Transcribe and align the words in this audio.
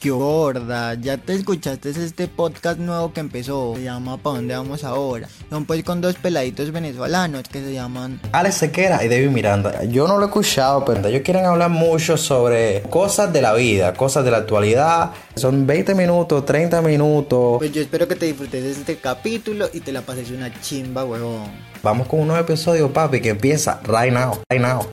qué 0.00 0.10
gorda, 0.10 0.94
ya 0.94 1.16
te 1.16 1.34
escuchaste 1.34 1.90
este 1.90 2.28
podcast 2.28 2.78
nuevo 2.78 3.12
que 3.12 3.20
empezó, 3.20 3.74
se 3.74 3.84
llama 3.84 4.16
¿Pa 4.16 4.30
dónde 4.30 4.54
vamos 4.54 4.84
ahora? 4.84 5.28
Son 5.50 5.64
pues 5.64 5.82
con 5.82 6.00
dos 6.00 6.14
peladitos 6.14 6.70
venezolanos 6.70 7.42
que 7.48 7.60
se 7.60 7.72
llaman 7.72 8.20
Alex 8.32 8.54
Sequera 8.56 9.02
y 9.04 9.08
David 9.08 9.30
Miranda. 9.30 9.82
Yo 9.84 10.06
no 10.06 10.16
lo 10.16 10.24
he 10.24 10.26
escuchado, 10.26 10.84
pero 10.84 11.06
ellos 11.08 11.22
quieren 11.24 11.46
hablar 11.46 11.70
mucho 11.70 12.16
sobre 12.16 12.82
cosas 12.82 13.32
de 13.32 13.42
la 13.42 13.54
vida, 13.54 13.92
cosas 13.94 14.24
de 14.24 14.30
la 14.30 14.38
actualidad. 14.38 15.10
Son 15.34 15.66
20 15.66 15.94
minutos, 15.96 16.44
30 16.44 16.80
minutos. 16.82 17.58
Pues 17.58 17.72
yo 17.72 17.82
espero 17.82 18.06
que 18.06 18.14
te 18.14 18.26
disfrutes 18.26 18.62
de 18.62 18.70
este 18.70 18.98
capítulo 18.98 19.68
y 19.72 19.80
te 19.80 19.90
la 19.90 20.02
pases 20.02 20.30
una 20.30 20.60
chimba, 20.60 21.04
huevón. 21.04 21.50
Vamos 21.82 22.06
con 22.06 22.20
un 22.20 22.28
nuevo 22.28 22.42
episodio, 22.42 22.92
papi, 22.92 23.20
que 23.20 23.30
empieza 23.30 23.80
right 23.84 24.12
now, 24.12 24.38
right 24.48 24.62
now. 24.62 24.86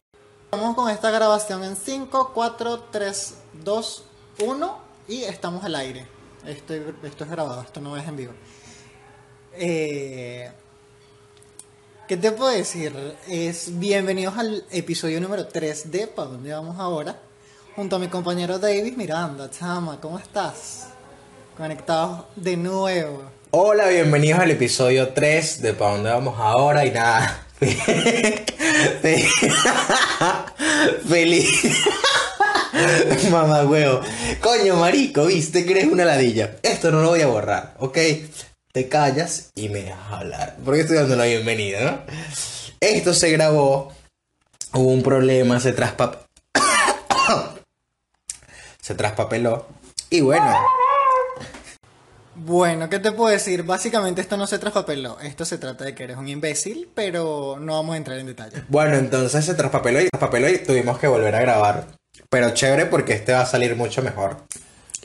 Vamos 0.52 0.76
con 0.76 0.90
esta 0.90 1.12
grabación 1.12 1.64
en 1.64 1.76
5, 1.76 2.32
4, 2.34 2.84
3, 2.92 3.36
2, 3.64 4.04
1 4.40 4.85
y 5.08 5.24
estamos 5.24 5.64
al 5.64 5.76
aire. 5.76 6.06
Esto, 6.46 6.74
esto 7.04 7.24
es 7.24 7.30
grabado, 7.30 7.62
esto 7.62 7.80
no 7.82 7.98
es 7.98 8.08
en 8.08 8.16
vivo. 8.16 8.34
Eh, 9.54 10.50
¿Qué 12.08 12.18
te 12.18 12.32
puedo 12.32 12.52
decir? 12.52 12.94
Es 13.28 13.80
bienvenidos 13.80 14.38
al 14.38 14.64
episodio 14.70 15.20
número 15.20 15.48
3 15.48 15.92
de 15.92 16.06
¿Para 16.08 16.30
dónde 16.30 16.54
vamos 16.54 16.78
ahora? 16.80 17.20
Junto 17.76 17.96
a 17.96 18.00
mi 18.00 18.10
compañero 18.10 18.60
David 18.60 18.96
Miranda. 18.96 19.50
Chama, 19.50 20.00
¿cómo 20.00 20.20
estás? 20.20 20.90
Conectados 21.58 22.26
de 22.36 22.58
nuevo. 22.58 23.24
Hola, 23.52 23.88
bienvenidos 23.88 24.40
al 24.40 24.52
episodio 24.52 25.10
3 25.10 25.62
de 25.62 25.74
¿Para 25.74 25.92
dónde 25.92 26.10
vamos 26.12 26.36
ahora? 26.38 26.86
Y 26.86 26.92
nada. 26.92 27.48
Feliz. 31.08 31.64
Mamá 33.32 33.64
huevo. 33.64 34.02
Coño, 34.42 34.76
marico, 34.76 35.26
viste 35.26 35.66
que 35.66 35.72
eres 35.72 35.86
una 35.86 36.06
ladilla. 36.06 36.58
Esto 36.64 36.92
no 36.92 37.02
lo 37.02 37.10
voy 37.10 37.22
a 37.22 37.28
borrar, 37.28 37.76
¿ok? 37.80 37.98
Te 38.72 38.90
callas 38.90 39.52
y 39.56 39.70
me 39.70 39.84
dejas 39.84 40.12
hablar. 40.12 40.58
Porque 40.64 40.82
estoy 40.82 40.98
dando 40.98 41.16
la 41.16 41.26
bienvenida, 41.26 41.80
¿no? 41.82 42.00
Esto 42.80 43.14
se 43.14 43.32
grabó. 43.32 43.94
Hubo 44.74 44.92
un 44.92 45.04
problema, 45.04 45.60
se 45.60 45.72
traspapeló. 45.72 46.26
se 48.82 48.96
traspapeló. 48.96 49.68
Y 50.10 50.22
bueno. 50.22 50.58
Bueno, 52.36 52.90
¿qué 52.90 53.00
te 53.00 53.14
puedo 53.14 53.32
decir? 53.32 53.64
Básicamente 53.64 54.20
esto 54.20 54.36
no 54.36 54.46
se 54.46 54.60
traspapeló. 54.60 55.18
Esto 55.22 55.46
se 55.46 55.58
trata 55.58 55.86
de 55.86 55.96
que 55.96 56.04
eres 56.04 56.18
un 56.18 56.28
imbécil, 56.28 56.90
pero 56.94 57.58
no 57.62 57.76
vamos 57.76 57.94
a 57.94 57.98
entrar 57.98 58.20
en 58.20 58.28
detalle. 58.28 58.64
Bueno, 58.68 58.98
entonces 58.98 59.46
se 59.46 59.54
traspapeló 59.54 60.02
y 60.02 60.10
traspapeló 60.10 60.50
y 60.50 60.58
tuvimos 60.58 61.00
que 61.00 61.08
volver 61.08 61.34
a 61.34 61.40
grabar. 61.40 61.88
Pero 62.36 62.50
chévere 62.50 62.86
porque 62.88 63.14
este 63.14 63.32
va 63.32 63.44
a 63.44 63.46
salir 63.46 63.78
mucho 63.78 64.02
mejor. 64.02 64.36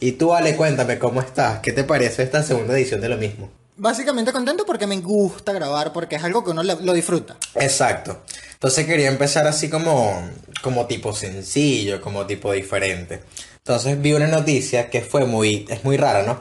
Y 0.01 0.13
tú, 0.13 0.35
Ale, 0.35 0.57
cuéntame 0.57 0.99
cómo 0.99 1.21
estás. 1.21 1.61
¿Qué 1.61 1.71
te 1.71 1.85
parece 1.85 2.25
esta 2.25 2.43
segunda 2.43 2.75
edición 2.75 3.01
de 3.01 3.09
lo 3.09 3.17
mismo? 3.17 3.49
Básicamente 3.77 4.33
contento 4.33 4.67
porque 4.67 4.89
me 4.89 4.97
gusta 4.97 5.53
grabar, 5.53 5.93
porque 5.93 6.17
es 6.17 6.25
algo 6.25 6.43
que 6.43 6.51
uno 6.51 6.65
lo 6.65 6.93
disfruta. 6.93 7.37
Exacto. 7.55 8.23
Entonces 8.55 8.85
quería 8.85 9.07
empezar 9.07 9.47
así 9.47 9.71
como, 9.71 10.29
como 10.61 10.87
tipo 10.87 11.15
sencillo, 11.15 12.01
como 12.01 12.27
tipo 12.27 12.53
diferente. 12.53 13.23
Entonces 13.59 14.03
vi 14.03 14.13
una 14.13 14.27
noticia 14.27 14.91
que 14.91 15.01
fue 15.01 15.25
muy, 15.25 15.67
es 15.71 15.85
muy 15.85 15.97
rara, 15.97 16.25
¿no? 16.25 16.41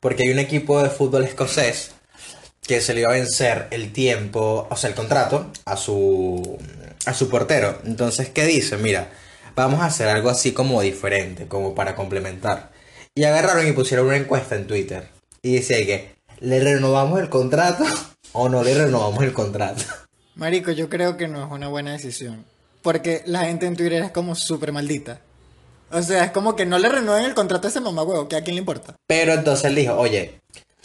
Porque 0.00 0.22
hay 0.26 0.32
un 0.32 0.38
equipo 0.38 0.82
de 0.82 0.88
fútbol 0.88 1.24
escocés 1.24 1.90
que 2.66 2.80
se 2.80 2.94
le 2.94 3.00
iba 3.00 3.10
a 3.10 3.12
vencer 3.12 3.68
el 3.72 3.92
tiempo, 3.92 4.66
o 4.70 4.74
sea, 4.74 4.88
el 4.88 4.96
contrato 4.96 5.52
a 5.66 5.76
su, 5.76 6.56
a 7.04 7.12
su 7.12 7.28
portero. 7.28 7.78
Entonces, 7.84 8.30
¿qué 8.30 8.46
dice? 8.46 8.78
Mira, 8.78 9.10
vamos 9.54 9.80
a 9.80 9.86
hacer 9.86 10.08
algo 10.08 10.30
así 10.30 10.52
como 10.52 10.80
diferente, 10.80 11.46
como 11.46 11.74
para 11.74 11.94
complementar. 11.94 12.72
Y 13.14 13.24
agarraron 13.24 13.66
y 13.66 13.72
pusieron 13.72 14.06
una 14.06 14.16
encuesta 14.16 14.56
en 14.56 14.66
Twitter. 14.66 15.08
Y 15.42 15.54
decía 15.54 15.76
que, 15.84 16.14
¿le 16.40 16.60
renovamos 16.60 17.20
el 17.20 17.28
contrato 17.28 17.84
o 18.32 18.48
no 18.48 18.62
le 18.62 18.74
renovamos 18.74 19.22
el 19.22 19.32
contrato? 19.32 19.82
Marico, 20.34 20.72
yo 20.72 20.88
creo 20.88 21.16
que 21.16 21.28
no 21.28 21.44
es 21.44 21.50
una 21.50 21.68
buena 21.68 21.92
decisión. 21.92 22.44
Porque 22.82 23.22
la 23.26 23.44
gente 23.44 23.66
en 23.66 23.76
Twitter 23.76 24.02
es 24.02 24.10
como 24.10 24.34
súper 24.34 24.72
maldita. 24.72 25.20
O 25.90 26.02
sea, 26.02 26.24
es 26.24 26.32
como 26.32 26.56
que 26.56 26.66
no 26.66 26.78
le 26.78 26.88
renueven 26.88 27.24
el 27.24 27.34
contrato 27.34 27.68
a 27.68 27.70
ese 27.70 27.80
mamá 27.80 28.02
huevo, 28.02 28.28
que 28.28 28.36
a 28.36 28.42
quién 28.42 28.56
le 28.56 28.60
importa. 28.60 28.96
Pero 29.06 29.32
entonces 29.32 29.66
él 29.66 29.76
dijo, 29.76 29.96
oye, 29.96 30.40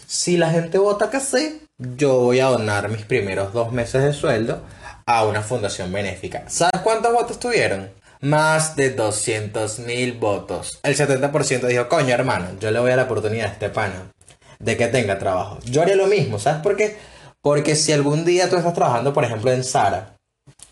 si 0.06 0.38
la 0.38 0.52
gente 0.52 0.78
vota 0.78 1.10
que 1.10 1.20
sí, 1.20 1.62
yo 1.78 2.20
voy 2.20 2.40
a 2.40 2.46
donar 2.46 2.90
mis 2.90 3.06
primeros 3.06 3.54
dos 3.54 3.72
meses 3.72 4.04
de 4.04 4.14
sueldo 4.14 4.62
a 5.06 5.26
una 5.26 5.42
fundación 5.42 5.92
benéfica. 5.92 6.44
¿Sabes 6.48 6.82
cuántos 6.84 7.12
votos 7.12 7.40
tuvieron? 7.40 7.90
Más 8.22 8.76
de 8.76 8.90
200 8.90 9.80
mil 9.80 10.14
votos. 10.14 10.80
El 10.84 10.98
70% 10.98 11.68
dijo, 11.68 11.88
coño 11.88 12.14
hermano, 12.14 12.48
yo 12.60 12.70
le 12.70 12.80
voy 12.80 12.92
a 12.92 12.98
la 12.98 13.04
oportunidad 13.04 13.48
a 13.48 13.54
este 13.54 13.70
pana 13.70 14.12
de 14.60 14.76
que 14.76 14.88
tenga 14.88 15.18
trabajo. 15.20 15.58
Yo 15.64 15.82
haría 15.82 15.96
lo 15.96 16.08
mismo, 16.08 16.38
¿sabes 16.38 16.62
por 16.62 16.76
qué? 16.76 16.98
Porque 17.42 17.76
si 17.76 17.94
algún 17.94 18.26
día 18.26 18.50
tú 18.50 18.58
estás 18.58 18.74
trabajando, 18.74 19.14
por 19.14 19.24
ejemplo, 19.24 19.52
en 19.54 19.64
Sara, 19.64 20.18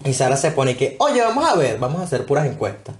y 0.03 0.13
Sara 0.13 0.35
se 0.35 0.51
pone 0.51 0.75
que, 0.75 0.97
oye, 0.99 1.21
vamos 1.21 1.49
a 1.49 1.55
ver, 1.55 1.79
vamos 1.79 2.01
a 2.01 2.03
hacer 2.03 2.25
puras 2.25 2.45
encuestas 2.45 2.95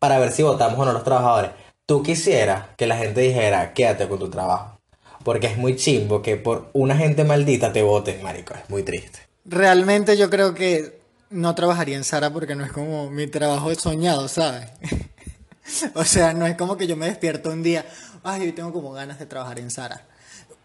para 0.00 0.18
ver 0.18 0.32
si 0.32 0.42
votamos 0.42 0.78
o 0.78 0.84
no 0.84 0.92
los 0.92 1.04
trabajadores. 1.04 1.52
Tú 1.86 2.02
quisieras 2.02 2.64
que 2.76 2.88
la 2.88 2.96
gente 2.96 3.20
dijera, 3.20 3.74
quédate 3.74 4.08
con 4.08 4.18
tu 4.18 4.28
trabajo. 4.28 4.80
Porque 5.22 5.46
es 5.46 5.56
muy 5.56 5.76
chimbo 5.76 6.20
que 6.20 6.36
por 6.36 6.68
una 6.72 6.96
gente 6.96 7.24
maldita 7.24 7.72
te 7.72 7.82
voten, 7.82 8.22
marico. 8.22 8.54
Es 8.54 8.68
muy 8.68 8.82
triste. 8.82 9.20
Realmente 9.44 10.16
yo 10.16 10.28
creo 10.28 10.52
que 10.52 11.03
no 11.34 11.54
trabajaría 11.54 11.96
en 11.96 12.04
Sara 12.04 12.30
porque 12.30 12.54
no 12.54 12.64
es 12.64 12.72
como 12.72 13.10
mi 13.10 13.26
trabajo 13.26 13.74
soñado, 13.74 14.28
¿sabes? 14.28 14.70
o 15.94 16.04
sea, 16.04 16.32
no 16.32 16.46
es 16.46 16.56
como 16.56 16.76
que 16.76 16.86
yo 16.86 16.96
me 16.96 17.06
despierto 17.06 17.50
un 17.50 17.62
día, 17.62 17.84
ay, 18.22 18.46
yo 18.46 18.54
tengo 18.54 18.72
como 18.72 18.92
ganas 18.92 19.18
de 19.18 19.26
trabajar 19.26 19.58
en 19.58 19.70
Sara. 19.70 20.06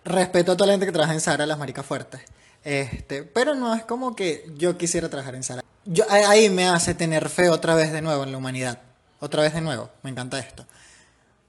Respeto 0.05 0.51
a 0.51 0.57
toda 0.57 0.67
la 0.67 0.73
gente 0.73 0.85
que 0.85 0.91
trabaja 0.91 1.13
en 1.13 1.21
Sara, 1.21 1.45
las 1.45 1.57
maricas 1.57 1.85
fuertes. 1.85 2.21
Este, 2.63 3.23
pero 3.23 3.55
no 3.55 3.73
es 3.73 3.83
como 3.83 4.15
que 4.15 4.45
yo 4.57 4.77
quisiera 4.77 5.09
trabajar 5.09 5.35
en 5.35 5.43
Sara. 5.43 5.63
Yo, 5.85 6.05
ahí 6.09 6.49
me 6.49 6.67
hace 6.67 6.93
tener 6.93 7.29
fe 7.29 7.49
otra 7.49 7.73
vez 7.73 7.91
de 7.91 8.01
nuevo 8.03 8.23
en 8.23 8.31
la 8.31 8.37
humanidad. 8.37 8.79
Otra 9.19 9.41
vez 9.41 9.53
de 9.53 9.61
nuevo. 9.61 9.89
Me 10.03 10.11
encanta 10.11 10.37
esto. 10.37 10.65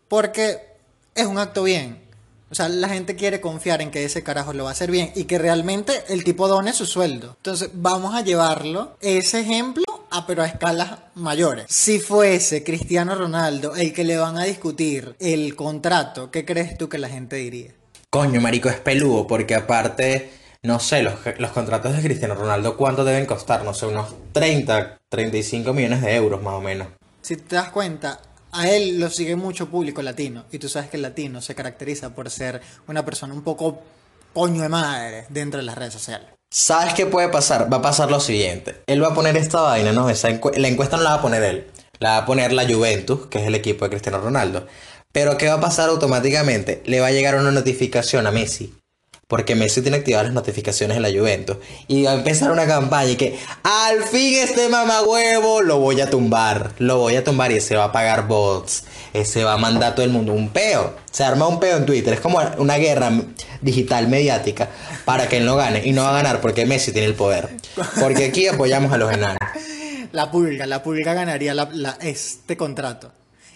Porque 0.08 0.76
es 1.14 1.26
un 1.26 1.38
acto 1.38 1.62
bien. 1.62 2.02
O 2.50 2.54
sea, 2.54 2.68
la 2.68 2.88
gente 2.88 3.14
quiere 3.14 3.40
confiar 3.40 3.80
en 3.80 3.92
que 3.92 4.04
ese 4.04 4.24
carajo 4.24 4.52
lo 4.52 4.64
va 4.64 4.70
a 4.70 4.72
hacer 4.72 4.90
bien 4.90 5.12
y 5.14 5.24
que 5.24 5.38
realmente 5.38 5.92
el 6.08 6.24
tipo 6.24 6.48
done 6.48 6.72
su 6.72 6.84
sueldo. 6.84 7.34
Entonces, 7.36 7.70
vamos 7.74 8.14
a 8.14 8.22
llevarlo, 8.22 8.96
ese 9.00 9.40
ejemplo, 9.40 9.84
a 10.10 10.26
pero 10.26 10.42
a 10.42 10.46
escalas 10.46 10.98
mayores. 11.14 11.66
Si 11.68 12.00
fuese 12.00 12.64
Cristiano 12.64 13.14
Ronaldo 13.14 13.76
el 13.76 13.92
que 13.92 14.02
le 14.02 14.16
van 14.16 14.36
a 14.36 14.44
discutir 14.44 15.14
el 15.20 15.54
contrato, 15.54 16.32
¿qué 16.32 16.44
crees 16.44 16.76
tú 16.76 16.88
que 16.88 16.98
la 16.98 17.08
gente 17.08 17.36
diría? 17.36 17.72
Coño, 18.10 18.40
marico, 18.40 18.68
es 18.68 18.80
peludo, 18.80 19.28
porque 19.28 19.54
aparte, 19.54 20.32
no 20.64 20.80
sé, 20.80 21.04
los, 21.04 21.14
los 21.38 21.52
contratos 21.52 21.94
de 21.96 22.02
Cristiano 22.02 22.34
Ronaldo, 22.34 22.76
¿cuánto 22.76 23.04
deben 23.04 23.26
costar? 23.26 23.64
No 23.64 23.72
sé, 23.72 23.86
unos 23.86 24.12
30, 24.32 24.98
35 25.08 25.72
millones 25.72 26.02
de 26.02 26.16
euros 26.16 26.42
más 26.42 26.54
o 26.54 26.60
menos. 26.60 26.88
Si 27.22 27.36
te 27.36 27.54
das 27.54 27.70
cuenta, 27.70 28.20
a 28.52 28.68
él 28.68 28.98
lo 28.98 29.10
sigue 29.10 29.36
mucho 29.36 29.68
público 29.68 30.02
latino. 30.02 30.44
Y 30.50 30.58
tú 30.58 30.68
sabes 30.68 30.90
que 30.90 30.96
el 30.96 31.02
latino 31.02 31.40
se 31.40 31.54
caracteriza 31.54 32.14
por 32.14 32.30
ser 32.30 32.60
una 32.86 33.04
persona 33.04 33.34
un 33.34 33.42
poco 33.42 33.82
coño 34.32 34.62
de 34.62 34.68
madre 34.68 35.26
dentro 35.28 35.58
de 35.58 35.66
las 35.66 35.76
redes 35.76 35.92
sociales. 35.92 36.28
¿Sabes 36.52 36.94
qué 36.94 37.06
puede 37.06 37.28
pasar? 37.28 37.72
Va 37.72 37.78
a 37.78 37.82
pasar 37.82 38.10
lo 38.10 38.20
siguiente. 38.20 38.82
Él 38.86 39.02
va 39.02 39.08
a 39.08 39.14
poner 39.14 39.36
esta 39.36 39.60
vaina, 39.60 39.92
¿no? 39.92 40.10
Esa 40.10 40.28
la 40.28 40.68
encuesta 40.68 40.96
no 40.96 41.04
la 41.04 41.10
va 41.10 41.16
a 41.16 41.22
poner 41.22 41.42
él. 41.42 41.66
La 41.98 42.10
va 42.10 42.16
a 42.18 42.26
poner 42.26 42.52
la 42.52 42.66
Juventus, 42.66 43.26
que 43.26 43.38
es 43.38 43.46
el 43.46 43.54
equipo 43.54 43.84
de 43.84 43.90
Cristiano 43.90 44.20
Ronaldo. 44.20 44.66
Pero 45.12 45.36
¿qué 45.36 45.48
va 45.48 45.54
a 45.54 45.60
pasar 45.60 45.88
automáticamente? 45.90 46.82
Le 46.86 47.00
va 47.00 47.08
a 47.08 47.12
llegar 47.12 47.36
una 47.36 47.50
notificación 47.50 48.26
a 48.26 48.30
Messi 48.30 48.79
porque 49.30 49.54
Messi 49.54 49.80
tiene 49.80 49.98
activadas 49.98 50.26
las 50.26 50.34
notificaciones 50.34 50.96
en 50.96 51.04
la 51.04 51.08
Juventus. 51.08 51.56
Y 51.86 52.02
va 52.02 52.10
a 52.10 52.14
empezar 52.14 52.50
una 52.50 52.66
campaña 52.66 53.12
y 53.12 53.16
que 53.16 53.38
al 53.62 54.02
fin 54.02 54.40
este 54.40 54.68
mamagüevo 54.68 55.62
lo 55.62 55.78
voy 55.78 56.00
a 56.00 56.10
tumbar. 56.10 56.72
Lo 56.78 56.98
voy 56.98 57.14
a 57.14 57.22
tumbar 57.22 57.52
y 57.52 57.58
ese 57.58 57.76
va 57.76 57.84
a 57.84 57.92
pagar 57.92 58.26
bots. 58.26 58.82
Ese 59.12 59.44
va 59.44 59.52
a 59.52 59.56
mandar 59.56 59.92
a 59.92 59.94
todo 59.94 60.04
el 60.04 60.10
mundo 60.10 60.32
un 60.32 60.48
peo. 60.48 60.96
Se 61.12 61.22
arma 61.22 61.46
un 61.46 61.60
peo 61.60 61.76
en 61.76 61.86
Twitter. 61.86 62.12
Es 62.12 62.20
como 62.20 62.40
una 62.58 62.76
guerra 62.78 63.12
digital 63.60 64.08
mediática 64.08 64.68
para 65.04 65.28
que 65.28 65.36
él 65.36 65.46
no 65.46 65.54
gane. 65.54 65.82
Y 65.84 65.92
no 65.92 66.02
va 66.02 66.10
a 66.10 66.14
ganar 66.14 66.40
porque 66.40 66.66
Messi 66.66 66.90
tiene 66.90 67.06
el 67.06 67.14
poder. 67.14 67.50
Porque 68.00 68.24
aquí 68.24 68.48
apoyamos 68.48 68.92
a 68.92 68.98
los 68.98 69.12
enanos. 69.12 69.38
La 70.10 70.28
pulga, 70.32 70.66
la 70.66 70.82
pulga 70.82 71.14
ganaría 71.14 71.54
este 72.00 72.56
contrato. 72.56 73.12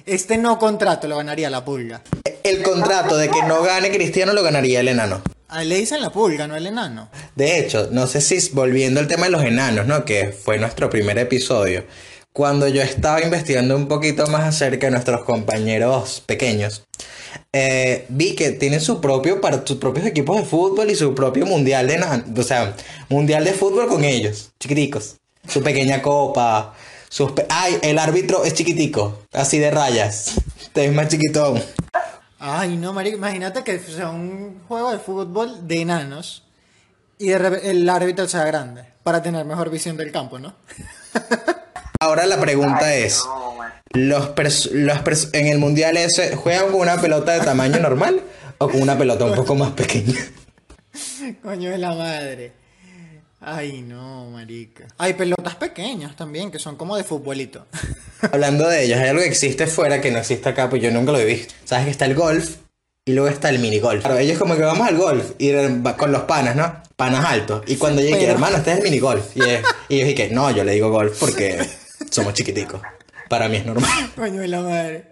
Este 0.06 0.38
no 0.38 0.56
contrato 0.60 1.08
lo 1.08 1.16
ganaría 1.16 1.50
la 1.50 1.64
pulga. 1.64 2.00
El 2.44 2.62
contrato 2.62 3.16
de 3.16 3.30
que 3.30 3.42
no 3.44 3.62
gane 3.62 3.90
Cristiano 3.90 4.34
lo 4.34 4.42
ganaría 4.42 4.80
el 4.80 4.88
enano. 4.88 5.22
A 5.48 5.64
le 5.64 5.76
dicen 5.76 6.02
la 6.02 6.10
pulga, 6.10 6.46
no 6.46 6.54
el 6.54 6.66
enano. 6.66 7.08
De 7.34 7.58
hecho, 7.58 7.88
no 7.90 8.06
sé 8.06 8.20
si 8.20 8.50
volviendo 8.52 9.00
al 9.00 9.08
tema 9.08 9.24
de 9.24 9.30
los 9.30 9.42
enanos, 9.42 9.86
¿no? 9.86 10.04
Que 10.04 10.30
fue 10.30 10.58
nuestro 10.58 10.90
primer 10.90 11.16
episodio. 11.16 11.84
Cuando 12.34 12.68
yo 12.68 12.82
estaba 12.82 13.22
investigando 13.22 13.74
un 13.74 13.88
poquito 13.88 14.26
más 14.26 14.42
acerca 14.42 14.88
de 14.88 14.90
nuestros 14.90 15.24
compañeros 15.24 16.22
pequeños, 16.26 16.84
eh, 17.54 18.04
vi 18.10 18.34
que 18.34 18.50
tienen 18.50 18.82
su 18.82 19.00
propio, 19.00 19.40
para 19.40 19.66
sus 19.66 19.78
propios 19.78 20.04
equipos 20.04 20.36
de 20.36 20.44
fútbol 20.44 20.90
y 20.90 20.96
su 20.96 21.14
propio 21.14 21.46
mundial 21.46 21.86
de 21.86 21.98
o 22.38 22.42
sea, 22.42 22.76
mundial 23.08 23.44
de 23.44 23.54
fútbol 23.54 23.88
con 23.88 24.04
ellos, 24.04 24.50
chiquiticos. 24.60 25.16
Su 25.48 25.62
pequeña 25.62 26.02
copa, 26.02 26.74
sus 27.08 27.32
ay, 27.48 27.78
el 27.80 27.98
árbitro 27.98 28.44
es 28.44 28.52
chiquitico, 28.52 29.22
así 29.32 29.58
de 29.58 29.70
rayas. 29.70 30.32
Te 30.74 30.82
ves 30.82 30.92
más 30.92 31.08
chiquitón. 31.08 31.62
Ay, 32.38 32.76
no, 32.76 32.92
marico, 32.92 33.16
imagínate 33.16 33.62
que 33.64 33.78
sea 33.78 34.10
un 34.10 34.60
juego 34.68 34.90
de 34.92 34.98
fútbol 34.98 35.66
de 35.66 35.80
enanos 35.82 36.44
y 37.18 37.28
de 37.28 37.38
repente 37.38 37.70
el 37.70 37.88
árbitro 37.88 38.28
sea 38.28 38.44
grande 38.44 38.84
para 39.02 39.22
tener 39.22 39.44
mejor 39.44 39.70
visión 39.70 39.96
del 39.96 40.10
campo, 40.12 40.38
¿no? 40.38 40.54
Ahora 42.00 42.26
la 42.26 42.38
pregunta 42.38 42.86
Ay, 42.86 43.04
es, 43.04 43.24
no. 43.24 43.54
¿los, 43.92 44.34
pers- 44.34 44.70
los 44.72 44.98
pers- 44.98 45.30
en 45.32 45.46
el 45.46 45.58
mundial 45.58 45.96
ese 45.96 46.36
juegan 46.36 46.70
con 46.70 46.80
una 46.80 47.00
pelota 47.00 47.32
de 47.32 47.40
tamaño 47.40 47.78
normal 47.80 48.20
o 48.58 48.68
con 48.68 48.82
una 48.82 48.98
pelota 48.98 49.24
un 49.24 49.34
poco 49.34 49.54
más 49.54 49.70
pequeña? 49.72 50.18
Coño 51.42 51.70
de 51.70 51.78
la 51.78 51.94
madre. 51.94 52.52
Ay, 53.46 53.82
no, 53.82 54.30
marica. 54.30 54.84
Hay 54.98 55.14
pelotas 55.14 55.54
pequeñas 55.56 56.16
también 56.16 56.50
que 56.50 56.58
son 56.58 56.76
como 56.76 56.96
de 56.96 57.04
futbolito. 57.04 57.66
Hablando 58.32 58.68
de 58.68 58.84
ellos, 58.84 58.98
hay 58.98 59.08
algo 59.08 59.20
que 59.22 59.28
existe 59.28 59.66
fuera 59.66 60.00
que 60.00 60.10
no 60.10 60.18
existe 60.18 60.48
acá, 60.48 60.70
pues 60.70 60.82
yo 60.82 60.90
nunca 60.90 61.12
lo 61.12 61.18
he 61.18 61.24
visto. 61.24 61.54
Sabes 61.64 61.84
que 61.84 61.90
está 61.90 62.06
el 62.06 62.14
golf 62.14 62.56
y 63.04 63.12
luego 63.12 63.28
está 63.28 63.50
el 63.50 63.58
minigolf. 63.58 64.02
Claro, 64.02 64.18
ellos 64.18 64.38
como 64.38 64.56
que 64.56 64.62
vamos 64.62 64.88
al 64.88 64.96
golf 64.96 65.32
y 65.38 65.52
con 65.96 66.10
los 66.12 66.22
panas, 66.22 66.56
¿no? 66.56 66.82
Panas 66.96 67.24
altos. 67.26 67.62
Y 67.66 67.76
cuando 67.76 68.00
llegué, 68.00 68.16
pero- 68.16 68.32
hermano, 68.32 68.56
este 68.56 68.72
es 68.72 68.78
el 68.78 68.84
minigolf. 68.84 69.36
Y, 69.36 69.40
es- 69.42 69.62
y 69.88 69.98
yo 69.98 70.06
dije, 70.06 70.30
no, 70.30 70.50
yo 70.50 70.64
le 70.64 70.72
digo 70.72 70.90
golf 70.90 71.18
porque 71.20 71.68
somos 72.10 72.32
chiquiticos. 72.34 72.80
Para 73.28 73.48
mí 73.48 73.56
es 73.56 73.66
normal. 73.66 73.90
Coño 74.16 74.40
de 74.40 74.48
la 74.48 74.60
madre. 74.60 75.10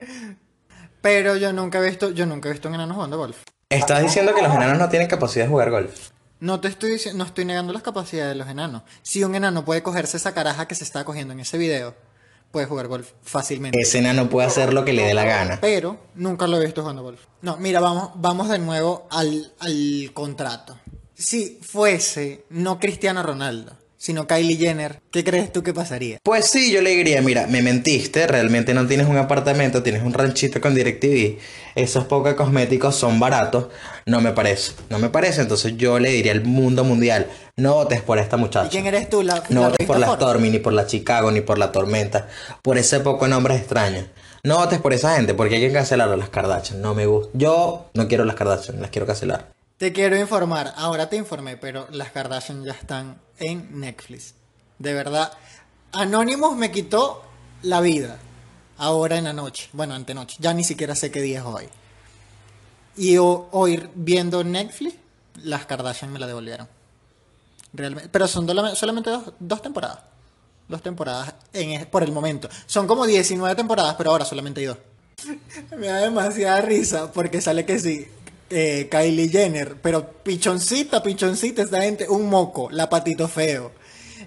Pero 1.01 1.37
yo 1.37 1.53
nunca 1.53 1.81
he 1.81 1.87
visto, 1.89 2.11
yo 2.11 2.25
nunca 2.27 2.49
he 2.49 2.53
visto 2.53 2.69
un 2.69 2.77
enano 2.77 2.95
jugando 2.95 3.19
golf. 3.19 3.37
Estás 3.69 4.03
diciendo 4.03 4.35
que 4.35 4.43
los 4.43 4.55
enanos 4.55 4.79
no 4.79 4.89
tienen 4.89 5.09
capacidad 5.09 5.45
de 5.47 5.51
jugar 5.51 5.71
golf. 5.71 6.11
No 6.43 6.59
te 6.59 6.67
estoy 6.67 7.01
no 7.15 7.23
estoy 7.23 7.45
negando 7.45 7.73
las 7.73 7.85
capacidades 7.85 8.33
de 8.33 8.35
los 8.35 8.49
enanos. 8.49 8.83
Si 9.03 9.23
un 9.23 9.37
enano 9.37 9.65
puede 9.65 9.85
cogerse 9.85 10.17
esa 10.17 10.35
caraja 10.35 10.67
que 10.67 10.75
se 10.75 10.83
está 10.83 11.05
cogiendo 11.05 11.33
en 11.33 11.39
ese 11.39 11.57
video, 11.57 11.95
puede 12.51 12.67
jugar 12.67 12.89
golf 12.89 13.13
fácilmente. 13.23 13.81
Ese 13.81 14.01
enano 14.01 14.29
puede 14.29 14.49
hacer 14.49 14.75
lo 14.75 14.85
que 14.85 14.93
le 14.93 15.05
dé 15.05 15.15
la 15.15 15.25
gana. 15.25 15.61
Pero 15.61 16.01
nunca 16.17 16.49
lo 16.49 16.57
he 16.57 16.65
visto 16.65 16.81
jugando 16.81 17.05
golf. 17.05 17.21
No, 17.43 17.59
mira, 17.59 17.79
vamos, 17.79 18.11
vamos 18.17 18.49
de 18.49 18.59
nuevo 18.59 19.07
al, 19.13 19.53
al 19.61 20.11
contrato. 20.15 20.81
Si 21.15 21.61
fuese 21.63 22.45
no 22.51 22.81
Cristiano 22.81 23.23
Ronaldo, 23.23 23.79
sino 24.03 24.27
Kylie 24.27 24.57
Jenner, 24.57 25.01
¿qué 25.13 25.23
crees 25.23 25.53
tú 25.53 25.63
que 25.63 25.73
pasaría? 25.73 26.19
Pues 26.25 26.47
sí, 26.47 26.73
yo 26.73 26.83
le 26.83 26.91
diría, 26.91 27.23
mira, 27.23 27.47
me 27.47 27.63
mentiste, 27.63 28.27
realmente 28.27 28.75
no 28.75 28.85
tienes 28.89 29.07
un 29.07 29.17
apartamento, 29.17 29.85
tienes 29.85 30.03
un 30.03 30.13
ranchito 30.13 30.61
con 30.61 30.75
DirecTV, 30.75 31.39
esos 31.77 32.07
pocos 32.07 32.35
cosméticos 32.35 32.97
son 32.97 33.21
baratos, 33.21 33.69
no 34.05 34.21
me 34.21 34.33
parece, 34.33 34.73
no 34.91 34.99
me 34.99 35.09
parece, 35.09 35.43
entonces 35.43 35.77
yo 35.77 36.01
le 36.01 36.11
diría 36.11 36.33
al 36.33 36.43
mundo 36.43 36.83
mundial, 36.83 37.29
no 37.57 37.75
votes 37.75 38.01
por 38.01 38.19
esta 38.19 38.37
¿Y 38.37 38.41
muchacha, 38.41 38.71
quién 38.71 38.87
eres 38.87 39.09
tú? 39.09 39.23
La, 39.23 39.41
no 39.51 39.61
la 39.61 39.69
votes 39.69 39.87
por 39.87 40.01
la? 40.01 40.09
Stormy, 40.09 40.51
ni 40.51 40.59
por 40.59 40.73
la 40.73 40.89
Chicago, 40.89 41.31
ni 41.31 41.41
por 41.41 41.59
la 41.59 41.71
Tormenta, 41.71 42.27
por 42.61 42.79
ese 42.79 42.99
poco 42.99 43.29
nombres 43.29 43.61
extraños. 43.61 44.07
No 44.43 44.57
votes 44.57 44.81
por 44.81 44.93
esa 44.93 45.15
gente, 45.15 45.35
porque 45.35 45.55
hay 45.55 45.61
que 45.61 45.73
cancelar 45.73 46.09
a 46.09 46.17
las 46.17 46.29
Kardashian, 46.29 46.83
no 46.83 46.97
me 46.97 47.07
gusta. 47.07 47.31
Yo 47.35 47.89
no 47.95 48.09
quiero 48.09 48.25
las 48.25 48.35
Kardashian, 48.35 48.81
las 48.81 48.91
quiero 48.91 49.07
cancelar. 49.07 49.62
Te 49.83 49.93
quiero 49.93 50.17
informar, 50.17 50.73
ahora 50.77 51.09
te 51.09 51.17
informé, 51.17 51.57
pero 51.57 51.89
las 51.91 52.13
Kardashian 52.13 52.63
ya 52.65 52.71
están 52.71 53.21
en 53.41 53.81
Netflix. 53.81 54.33
De 54.79 54.95
verdad, 54.95 55.33
Anonymous 55.91 56.55
me 56.57 56.71
quitó 56.71 57.25
la 57.63 57.81
vida. 57.81 58.17
Ahora 58.79 59.19
en 59.19 59.25
la 59.25 59.33
noche, 59.33 59.69
bueno, 59.73 59.95
antenoche, 59.95 60.37
ya 60.39 60.55
ni 60.55 60.63
siquiera 60.63 60.95
sé 60.95 61.11
qué 61.11 61.21
día 61.21 61.41
es 61.41 61.45
hoy. 61.45 61.69
Y 62.97 63.17
ho- 63.17 63.49
hoy 63.51 63.89
viendo 63.97 64.45
Netflix, 64.45 64.95
las 65.43 65.67
Kardashian 65.67 66.13
me 66.13 66.21
la 66.21 66.29
devolvieron. 66.29 66.69
Realmente, 67.73 68.09
pero 68.09 68.29
son 68.29 68.47
solamente 68.77 69.11
dos, 69.41 69.63
temporadas. 69.63 69.99
Dos 70.69 70.81
temporadas 70.81 71.35
en, 71.53 71.87
por 71.87 72.05
el 72.05 72.13
momento. 72.13 72.49
Son 72.67 72.87
como 72.87 73.05
19 73.05 73.57
temporadas, 73.57 73.97
pero 73.99 74.13
ahora 74.13 74.25
solamente 74.25 74.61
hay 74.61 74.67
dos. 74.67 74.79
Me 75.77 75.89
da 75.89 75.97
demasiada 76.03 76.61
risa 76.61 77.11
porque 77.11 77.41
sale 77.41 77.67
que 77.67 77.81
sí, 77.81 78.07
eh, 78.53 78.89
Kylie 78.91 79.29
Jenner, 79.29 79.77
pero 79.83 80.23
pichoncita, 80.23 81.03
pichoncita, 81.03 81.63
esta 81.63 81.81
gente, 81.83 82.09
un 82.09 82.29
moco, 82.29 82.69
la 82.71 82.89
patito 82.89 83.27
feo. 83.29 83.73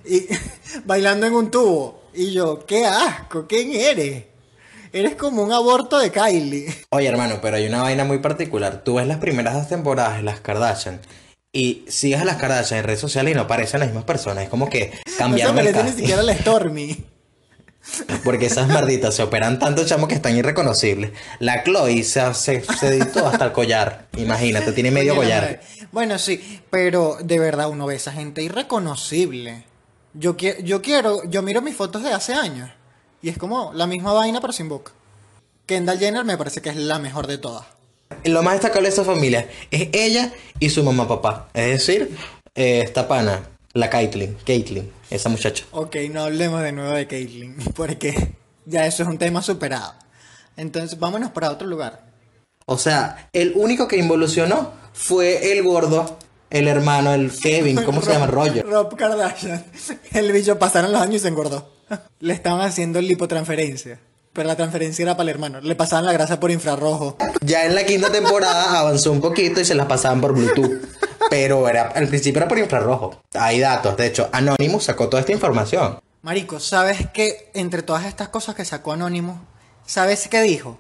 Y 0.06 0.26
bailando 0.86 1.26
en 1.28 1.34
un 1.34 1.52
tubo. 1.52 2.02
Y 2.14 2.32
yo, 2.32 2.66
qué 2.66 2.86
asco, 2.86 3.46
¿quién 3.48 3.74
eres? 3.74 4.24
Eres 4.94 5.16
como 5.16 5.44
un 5.44 5.52
aborto 5.52 6.00
de 6.00 6.12
Kylie. 6.12 6.74
Oye, 6.92 7.08
hermano, 7.08 7.40
pero 7.42 7.58
hay 7.58 7.66
una 7.68 7.82
vaina 7.82 8.06
muy 8.06 8.20
particular. 8.20 8.84
Tú 8.84 8.96
ves 8.96 9.08
las 9.08 9.18
primeras 9.18 9.54
dos 9.54 9.68
temporadas 9.68 10.18
de 10.18 10.24
las 10.24 10.40
Kardashian 10.40 11.02
y 11.54 11.84
sigues 11.88 12.22
a 12.22 12.26
las 12.26 12.38
Kardashian 12.38 12.80
en 12.80 12.86
redes 12.86 13.00
sociales 13.02 13.34
y 13.34 13.36
no 13.36 13.48
parecen 13.48 13.82
las 13.82 13.90
mismas 13.90 14.06
personas. 14.06 14.46
Es 14.46 14.50
como 14.50 14.70
que 14.70 14.92
No 15.06 15.12
se 15.12 15.18
cambiaron 15.18 15.58
el 15.60 15.66
merece 15.66 15.80
ni 15.84 15.90
casting. 15.90 16.02
siquiera 16.02 16.24
la 16.24 16.34
Stormy. 16.38 17.06
Porque 18.24 18.48
esas 18.48 18.68
malditas 18.68 19.14
se 19.16 19.24
operan 19.24 19.60
tanto, 19.60 19.86
chamo, 19.86 20.08
que 20.08 20.16
están 20.16 20.36
irreconocibles. 20.36 21.12
La 21.40 21.64
Chloe 21.64 22.04
se, 22.04 22.34
se, 22.34 22.64
se 22.64 22.88
editó 22.88 23.28
hasta 23.28 23.46
el 23.46 23.52
collar. 23.52 24.08
Imagínate, 24.18 24.72
tiene 24.72 24.92
medio 24.92 25.16
collar. 25.16 25.42
madre. 25.44 25.60
Bueno, 25.92 26.18
sí, 26.20 26.62
pero 26.70 27.18
de 27.24 27.40
verdad 27.40 27.70
uno 27.70 27.86
ve 27.86 27.96
esa 27.96 28.12
gente 28.12 28.42
irreconocible. 28.42 29.64
Yo, 30.14 30.36
qui- 30.38 30.62
yo 30.64 30.82
quiero, 30.82 31.24
yo 31.30 31.42
miro 31.42 31.62
mis 31.62 31.76
fotos 31.76 32.04
de 32.04 32.12
hace 32.12 32.34
años 32.34 32.70
y 33.22 33.30
es 33.30 33.38
como 33.38 33.72
la 33.74 33.86
misma 33.88 34.14
vaina 34.14 34.42
pero 34.42 34.54
sin 34.54 34.70
boca. 34.70 34.92
Kendall 35.66 36.00
Jenner 36.00 36.24
me 36.26 36.38
parece 36.38 36.62
que 36.62 36.70
es 36.70 36.76
la 36.76 37.00
mejor 37.00 37.28
de 37.28 37.38
todas. 37.38 37.66
Lo 38.24 38.44
más 38.44 38.54
destacable 38.54 38.88
de 38.90 38.94
esa 38.94 39.04
familia 39.04 39.48
es 39.72 39.90
ella 39.94 40.32
y 40.60 40.70
su 40.70 40.84
mamá 40.84 41.08
papá. 41.08 41.50
Es 41.54 41.68
decir, 41.86 42.16
eh, 42.56 42.82
esta 42.84 43.08
pana, 43.08 43.42
la 43.74 43.90
Caitlyn, 43.90 44.38
Caitlyn, 44.46 44.90
esa 45.10 45.30
muchacha. 45.30 45.66
Ok, 45.72 45.96
no 46.12 46.24
hablemos 46.24 46.62
de 46.62 46.72
nuevo 46.72 46.92
de 46.92 47.08
Caitlyn 47.08 47.56
porque 47.76 48.36
ya 48.66 48.86
eso 48.86 49.04
es 49.04 49.10
un 49.10 49.18
tema 49.18 49.42
superado. 49.42 49.94
Entonces 50.58 51.00
vámonos 51.00 51.32
para 51.32 51.52
otro 51.52 51.68
lugar. 51.68 52.06
O 52.66 52.78
sea, 52.78 53.30
el 53.34 53.54
único 53.56 53.88
que 53.88 53.98
involucionó 53.98 54.74
fue 54.94 55.52
el 55.52 55.64
gordo, 55.64 56.18
el 56.50 56.68
hermano, 56.68 57.14
el 57.14 57.32
Kevin, 57.32 57.84
¿cómo 57.84 58.02
se 58.02 58.14
llama? 58.14 58.28
Roger. 58.28 58.66
Rob 58.66 58.96
Kardashian. 58.96 59.64
El 60.14 60.32
bicho 60.32 60.58
pasaron 60.58 60.92
los 60.92 61.02
años 61.02 61.16
y 61.16 61.20
se 61.20 61.28
engordó. 61.28 61.72
Le 62.20 62.34
estaban 62.34 62.62
haciendo 62.62 63.02
lipotransferencia. 63.02 64.00
Pero 64.36 64.50
la 64.50 64.58
transferencia 64.58 65.04
era 65.04 65.16
para 65.16 65.30
el 65.30 65.36
hermano. 65.36 65.62
Le 65.62 65.76
pasaban 65.76 66.06
la 66.06 66.12
grasa 66.12 66.42
por 66.42 66.52
infrarrojo. 66.52 67.16
Ya 67.40 67.66
en 67.66 67.74
la 67.74 67.86
quinta 67.86 68.12
temporada 68.12 68.82
avanzó 68.82 69.14
un 69.14 69.22
poquito 69.22 69.62
y 69.62 69.66
se 69.66 69.76
las 69.76 69.86
pasaban 69.88 70.20
por 70.20 70.34
Bluetooth. 70.34 70.84
Pero 71.30 71.70
era, 71.70 71.84
al 71.84 72.10
principio 72.10 72.40
era 72.40 72.48
por 72.50 72.60
infrarrojo. 72.60 73.22
Hay 73.34 73.62
datos. 73.62 73.96
De 73.96 74.08
hecho, 74.08 74.28
Anonymous 74.34 74.84
sacó 74.84 75.08
toda 75.08 75.22
esta 75.22 75.32
información. 75.32 76.00
Marico, 76.22 76.60
¿sabes 76.60 77.08
qué? 77.14 77.50
Entre 77.54 77.82
todas 77.82 78.04
estas 78.06 78.28
cosas 78.28 78.56
que 78.56 78.66
sacó 78.66 78.92
Anónimo, 78.92 79.42
¿sabes 79.86 80.28
qué 80.28 80.42
dijo? 80.42 80.78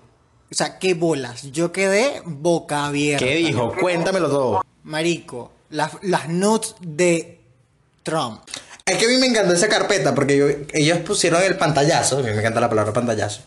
O 0.51 0.53
sea, 0.53 0.77
qué 0.77 0.93
bolas. 0.93 1.43
Yo 1.53 1.71
quedé 1.71 2.21
boca 2.25 2.85
abierta. 2.85 3.25
¿Qué 3.25 3.35
dijo? 3.35 3.73
Cuéntamelo 3.79 4.29
todo. 4.29 4.65
Marico, 4.83 5.53
las, 5.69 5.93
las 6.01 6.27
nudes 6.27 6.75
de 6.81 7.39
Trump. 8.03 8.41
Es 8.87 8.99
que 8.99 9.05
a 9.05 9.09
mí 9.09 9.17
me 9.17 9.25
encantó 9.25 9.51
esa 9.51 9.67
carpeta 9.67 10.13
porque 10.13 10.67
ellos 10.73 10.99
pusieron 10.99 11.41
el 11.41 11.57
pantallazo. 11.57 12.19
A 12.19 12.21
mí 12.21 12.29
me 12.29 12.37
encanta 12.37 12.59
la 12.59 12.69
palabra 12.69 12.93
pantallazo. 12.93 13.41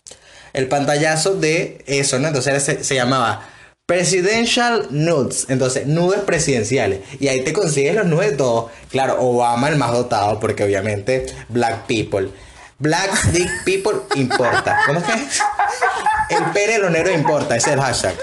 El 0.53 0.67
pantallazo 0.67 1.37
de 1.37 1.85
eso, 1.87 2.19
¿no? 2.19 2.27
Entonces 2.27 2.61
se, 2.61 2.83
se 2.83 2.95
llamaba 2.97 3.49
Presidential 3.87 4.89
Nudes. 4.91 5.47
Entonces, 5.49 5.87
nudes 5.87 6.23
presidenciales. 6.23 7.03
Y 7.21 7.29
ahí 7.29 7.43
te 7.43 7.53
consigues 7.53 7.95
los 7.95 8.07
nudes 8.07 8.33
de 8.33 8.37
todos. 8.37 8.73
Claro, 8.91 9.21
Obama 9.21 9.69
el 9.69 9.77
más 9.77 9.93
dotado 9.93 10.41
porque 10.41 10.65
obviamente 10.65 11.27
Black 11.49 11.87
People. 11.87 12.31
Black 12.79 13.33
Dick 13.33 13.51
People 13.65 14.01
importa. 14.15 14.79
¿Cómo 14.87 15.01
es 15.01 15.05
que? 15.05 16.35
El 16.37 16.45
pene 16.53 16.75
de 16.75 16.79
los 16.79 16.91
negros 16.91 17.15
importa. 17.15 17.57
Ese 17.57 17.71
es 17.71 17.75
el 17.77 17.81
hashtag. 17.81 18.17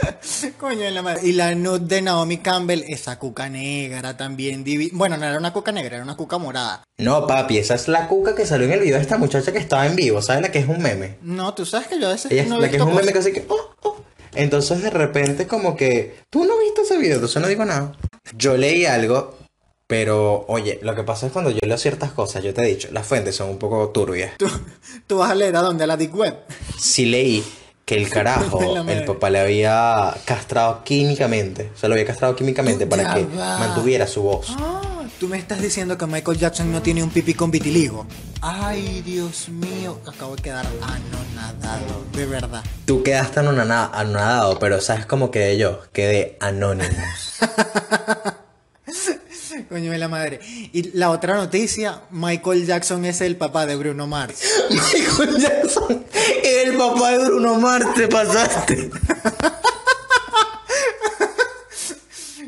Coño 0.58 0.82
de 0.82 0.92
la 0.92 1.02
madre. 1.02 1.22
Y 1.24 1.34
la 1.34 1.54
nude 1.56 1.80
de 1.88 2.02
Naomi 2.02 2.38
Campbell, 2.38 2.84
esa 2.88 3.18
cuca 3.20 3.50
negra 3.50 4.16
también. 4.16 4.64
divi- 4.64 4.92
Bueno, 4.94 5.18
no 5.18 5.26
era 5.26 5.38
una 5.38 5.52
cuca 5.52 5.72
negra, 5.72 5.96
era 5.96 6.04
una 6.06 6.16
cuca 6.16 6.38
morada. 6.38 6.84
No, 6.98 7.26
papi, 7.28 7.58
esa 7.58 7.76
es 7.76 7.88
la 7.88 8.08
cuca 8.08 8.36
que 8.36 8.46
salió 8.46 8.66
en 8.68 8.74
el 8.74 8.80
video 8.80 8.96
de 8.96 9.02
esta 9.02 9.18
muchacha 9.18 9.52
que 9.52 9.58
estaba 9.58 9.86
en 9.88 9.96
vivo. 9.96 10.22
¿Sabes 10.22 10.42
la 10.44 10.52
que 10.52 10.60
es 10.60 10.68
un 10.68 10.82
meme? 10.82 11.18
No, 11.22 11.54
tú 11.54 11.66
sabes 11.66 11.88
que 11.88 12.00
yo 12.00 12.08
a 12.08 12.12
veces 12.12 12.32
Ella 12.32 12.46
no 12.46 12.60
la 12.60 12.70
que 12.70 12.78
es 12.78 12.82
un 12.82 12.90
meme 12.96 13.12
cosas- 13.12 13.14
casi 13.16 13.34
que. 13.34 13.46
oh, 13.50 13.76
oh. 13.82 13.98
Entonces 14.36 14.82
de 14.84 14.90
repente 14.90 15.48
como 15.48 15.76
que. 15.76 16.16
Tú 16.30 16.46
no 16.46 16.58
viste 16.60 16.82
ese 16.84 16.98
video, 16.98 17.16
entonces 17.16 17.42
no 17.42 17.48
digo 17.48 17.66
nada. 17.66 17.92
Yo 18.38 18.56
leí 18.56 18.86
algo, 18.86 19.38
pero 19.88 20.46
oye, 20.48 20.80
lo 20.82 20.96
que 20.96 21.04
pasa 21.04 21.28
es 21.28 21.32
cuando 21.32 21.52
yo 21.52 21.60
leo 21.64 21.78
ciertas 21.78 22.12
cosas, 22.12 22.44
yo 22.44 22.54
te 22.54 22.64
he 22.64 22.68
dicho, 22.68 22.88
las 22.92 23.06
fuentes 23.06 23.36
son 23.36 23.50
un 23.50 23.58
poco 23.60 23.90
turbias. 23.90 24.38
Tú, 24.38 24.48
tú 25.08 25.18
vas 25.20 25.32
a 25.32 25.36
leer 25.36 25.56
a 25.56 25.62
dónde, 25.62 25.84
a 25.84 25.88
la 25.88 25.98
Deep 25.98 26.16
Web. 26.16 26.36
Sí 26.78 27.06
leí 27.06 27.44
que 27.86 27.96
el 27.96 28.10
carajo, 28.10 28.78
el 28.88 29.06
papá 29.06 29.30
le 29.30 29.40
había 29.40 30.16
castrado 30.26 30.84
químicamente, 30.84 31.72
o 31.76 31.78
sea, 31.78 31.88
lo 31.90 31.94
había 31.96 32.06
castrado 32.08 32.36
químicamente 32.36 32.88
para 32.88 33.14
que 33.14 33.26
va. 33.26 33.60
mantuviera 33.60 34.08
su 34.08 34.24
voz. 34.24 34.48
Ah, 34.58 35.04
tú 35.20 35.28
me 35.28 35.38
estás 35.38 35.62
diciendo 35.62 35.96
que 35.98 36.08
Michael 36.08 36.38
Jackson 36.40 36.72
no 36.72 36.82
tiene 36.82 37.04
un 37.04 37.12
pipí 37.12 37.36
con 37.36 37.52
vitiligo. 37.52 38.08
Ay, 38.42 39.04
Dios 39.04 39.50
mío, 39.50 40.00
acabo 40.08 40.36
de 40.36 40.42
quedar 40.42 40.66
anonadado, 40.82 42.06
de 42.12 42.26
verdad. 42.26 42.64
Tú 42.86 43.04
quedaste 43.04 43.40
anonada- 43.40 43.92
anonadado, 43.94 44.58
pero 44.58 44.82
¿sabes 44.82 45.06
cómo 45.06 45.30
quedé 45.30 45.58
yo? 45.60 45.82
Quedé 45.94 46.38
anónimo. 46.40 46.90
Coño 49.76 49.92
de 49.92 49.98
la 49.98 50.08
madre. 50.08 50.40
Y 50.72 50.98
la 50.98 51.10
otra 51.10 51.36
noticia, 51.36 52.04
Michael 52.10 52.66
Jackson 52.66 53.04
es 53.04 53.20
el 53.20 53.36
papá 53.36 53.66
de 53.66 53.76
Bruno 53.76 54.08
Mars. 54.08 54.40
Michael 54.70 55.38
Jackson, 55.38 56.06
el 56.46 56.78
papá 56.78 57.12
de 57.12 57.26
Bruno 57.26 57.60
Mars, 57.60 57.86
te 57.94 58.08
pasaste. 58.08 58.90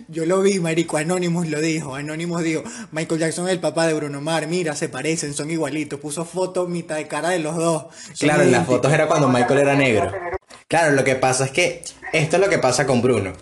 Yo 0.07 0.25
lo 0.25 0.41
vi, 0.41 0.61
marico, 0.61 0.95
Anonymous 0.95 1.49
lo 1.49 1.59
dijo, 1.59 1.95
Anonymous 1.95 2.43
dijo, 2.43 2.63
Michael 2.93 3.19
Jackson 3.19 3.47
es 3.47 3.51
el 3.51 3.59
papá 3.59 3.87
de 3.87 3.93
Bruno 3.93 4.21
Mars, 4.21 4.47
mira, 4.47 4.73
se 4.73 4.87
parecen, 4.87 5.33
son 5.33 5.51
igualitos, 5.51 5.99
puso 5.99 6.23
foto 6.23 6.65
mitad 6.65 6.95
de 6.95 7.09
cara 7.09 7.31
de 7.31 7.39
los 7.39 7.57
dos. 7.57 7.87
Claro, 8.17 8.43
en 8.43 8.53
las 8.53 8.65
fotos 8.65 8.93
era 8.93 9.09
cuando 9.09 9.27
Michael 9.27 9.59
era 9.59 9.75
negro. 9.75 10.13
Claro, 10.69 10.95
lo 10.95 11.03
que 11.03 11.15
pasa 11.15 11.43
es 11.43 11.51
que 11.51 11.83
esto 12.13 12.37
es 12.37 12.41
lo 12.41 12.47
que 12.47 12.59
pasa 12.59 12.87
con 12.87 13.01
Bruno. 13.01 13.33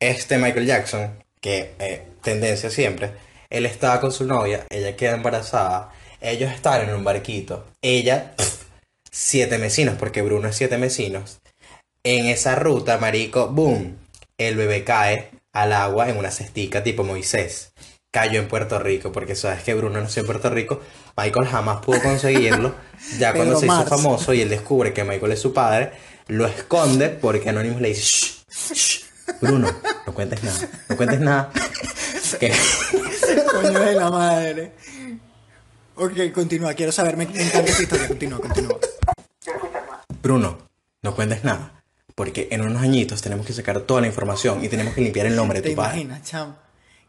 Este 0.00 0.36
Michael 0.36 0.66
Jackson, 0.66 1.12
que 1.40 1.74
eh, 1.78 2.02
tendencia 2.22 2.70
siempre, 2.70 3.12
él 3.48 3.66
estaba 3.66 4.00
con 4.00 4.12
su 4.12 4.24
novia, 4.26 4.66
ella 4.70 4.96
queda 4.96 5.14
embarazada, 5.14 5.92
ellos 6.20 6.52
estaban 6.52 6.88
en 6.88 6.94
un 6.94 7.04
barquito, 7.04 7.66
ella, 7.82 8.34
pff, 8.36 8.64
siete 9.10 9.58
mesinos, 9.58 9.96
porque 9.98 10.22
Bruno 10.22 10.48
es 10.48 10.56
siete 10.56 10.78
mesinos. 10.78 11.40
En 12.04 12.26
esa 12.26 12.54
ruta, 12.54 12.98
marico, 12.98 13.48
boom, 13.48 13.96
el 14.38 14.56
bebé 14.56 14.84
cae 14.84 15.30
al 15.52 15.72
agua 15.72 16.08
en 16.08 16.16
una 16.16 16.30
cestica 16.30 16.82
tipo 16.82 17.04
Moisés. 17.04 17.72
Cayó 18.12 18.40
en 18.40 18.48
Puerto 18.48 18.78
Rico, 18.78 19.12
porque 19.12 19.36
sabes 19.36 19.62
que 19.62 19.74
Bruno 19.74 20.00
nació 20.00 20.20
en 20.22 20.26
Puerto 20.26 20.50
Rico. 20.50 20.80
Michael 21.16 21.46
jamás 21.46 21.84
pudo 21.84 22.02
conseguirlo. 22.02 22.74
Ya 23.18 23.32
cuando 23.32 23.54
Pedro 23.54 23.60
se 23.60 23.66
hizo 23.66 23.74
Mars. 23.74 23.88
famoso 23.88 24.34
y 24.34 24.42
él 24.42 24.50
descubre 24.50 24.92
que 24.92 25.04
Michael 25.04 25.32
es 25.32 25.40
su 25.40 25.54
padre, 25.54 25.92
lo 26.28 26.46
esconde 26.46 27.08
porque 27.08 27.48
Anonymous 27.48 27.80
le 27.80 27.88
dice, 27.88 28.02
"Shh, 28.02 28.74
shh, 28.74 29.04
Bruno, 29.40 29.68
no 30.06 30.14
cuentes 30.14 30.42
nada, 30.42 30.58
no 30.88 30.96
cuentes 30.96 31.20
nada. 31.20 31.50
Que- 32.38 32.52
Coño 33.52 33.80
de 33.80 33.94
la 33.94 34.10
madre. 34.10 34.72
Ok, 35.96 36.32
continúa, 36.32 36.74
quiero 36.74 36.92
saber, 36.92 37.16
me, 37.16 37.24
encanta 37.24 37.60
esta 37.60 37.82
historia, 37.82 38.08
continúa, 38.08 38.40
continúa. 38.40 38.78
Bruno, 40.22 40.58
no 41.02 41.14
cuentes 41.14 41.44
nada. 41.44 41.82
Porque 42.14 42.48
en 42.50 42.60
unos 42.62 42.82
añitos 42.82 43.22
tenemos 43.22 43.46
que 43.46 43.52
sacar 43.52 43.80
toda 43.80 44.00
la 44.02 44.06
información 44.06 44.62
y 44.64 44.68
tenemos 44.68 44.94
que 44.94 45.00
limpiar 45.00 45.26
el 45.26 45.36
nombre 45.36 45.60
de 45.60 45.62
¿Te 45.62 45.70
tu 45.70 45.76
padre. 45.76 46.00
imaginas, 46.00 46.28
cham? 46.28 46.56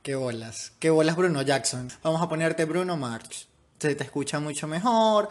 Qué 0.04 0.16
bolas, 0.16 0.72
qué 0.80 0.90
bolas 0.90 1.16
Bruno 1.16 1.42
Jackson. 1.42 1.90
Vamos 2.04 2.22
a 2.22 2.30
ponerte 2.30 2.66
Bruno 2.66 2.98
Mars. 2.98 3.48
Se 3.80 3.94
te 3.96 4.04
escucha 4.04 4.40
mucho 4.40 4.68
mejor. 4.68 5.30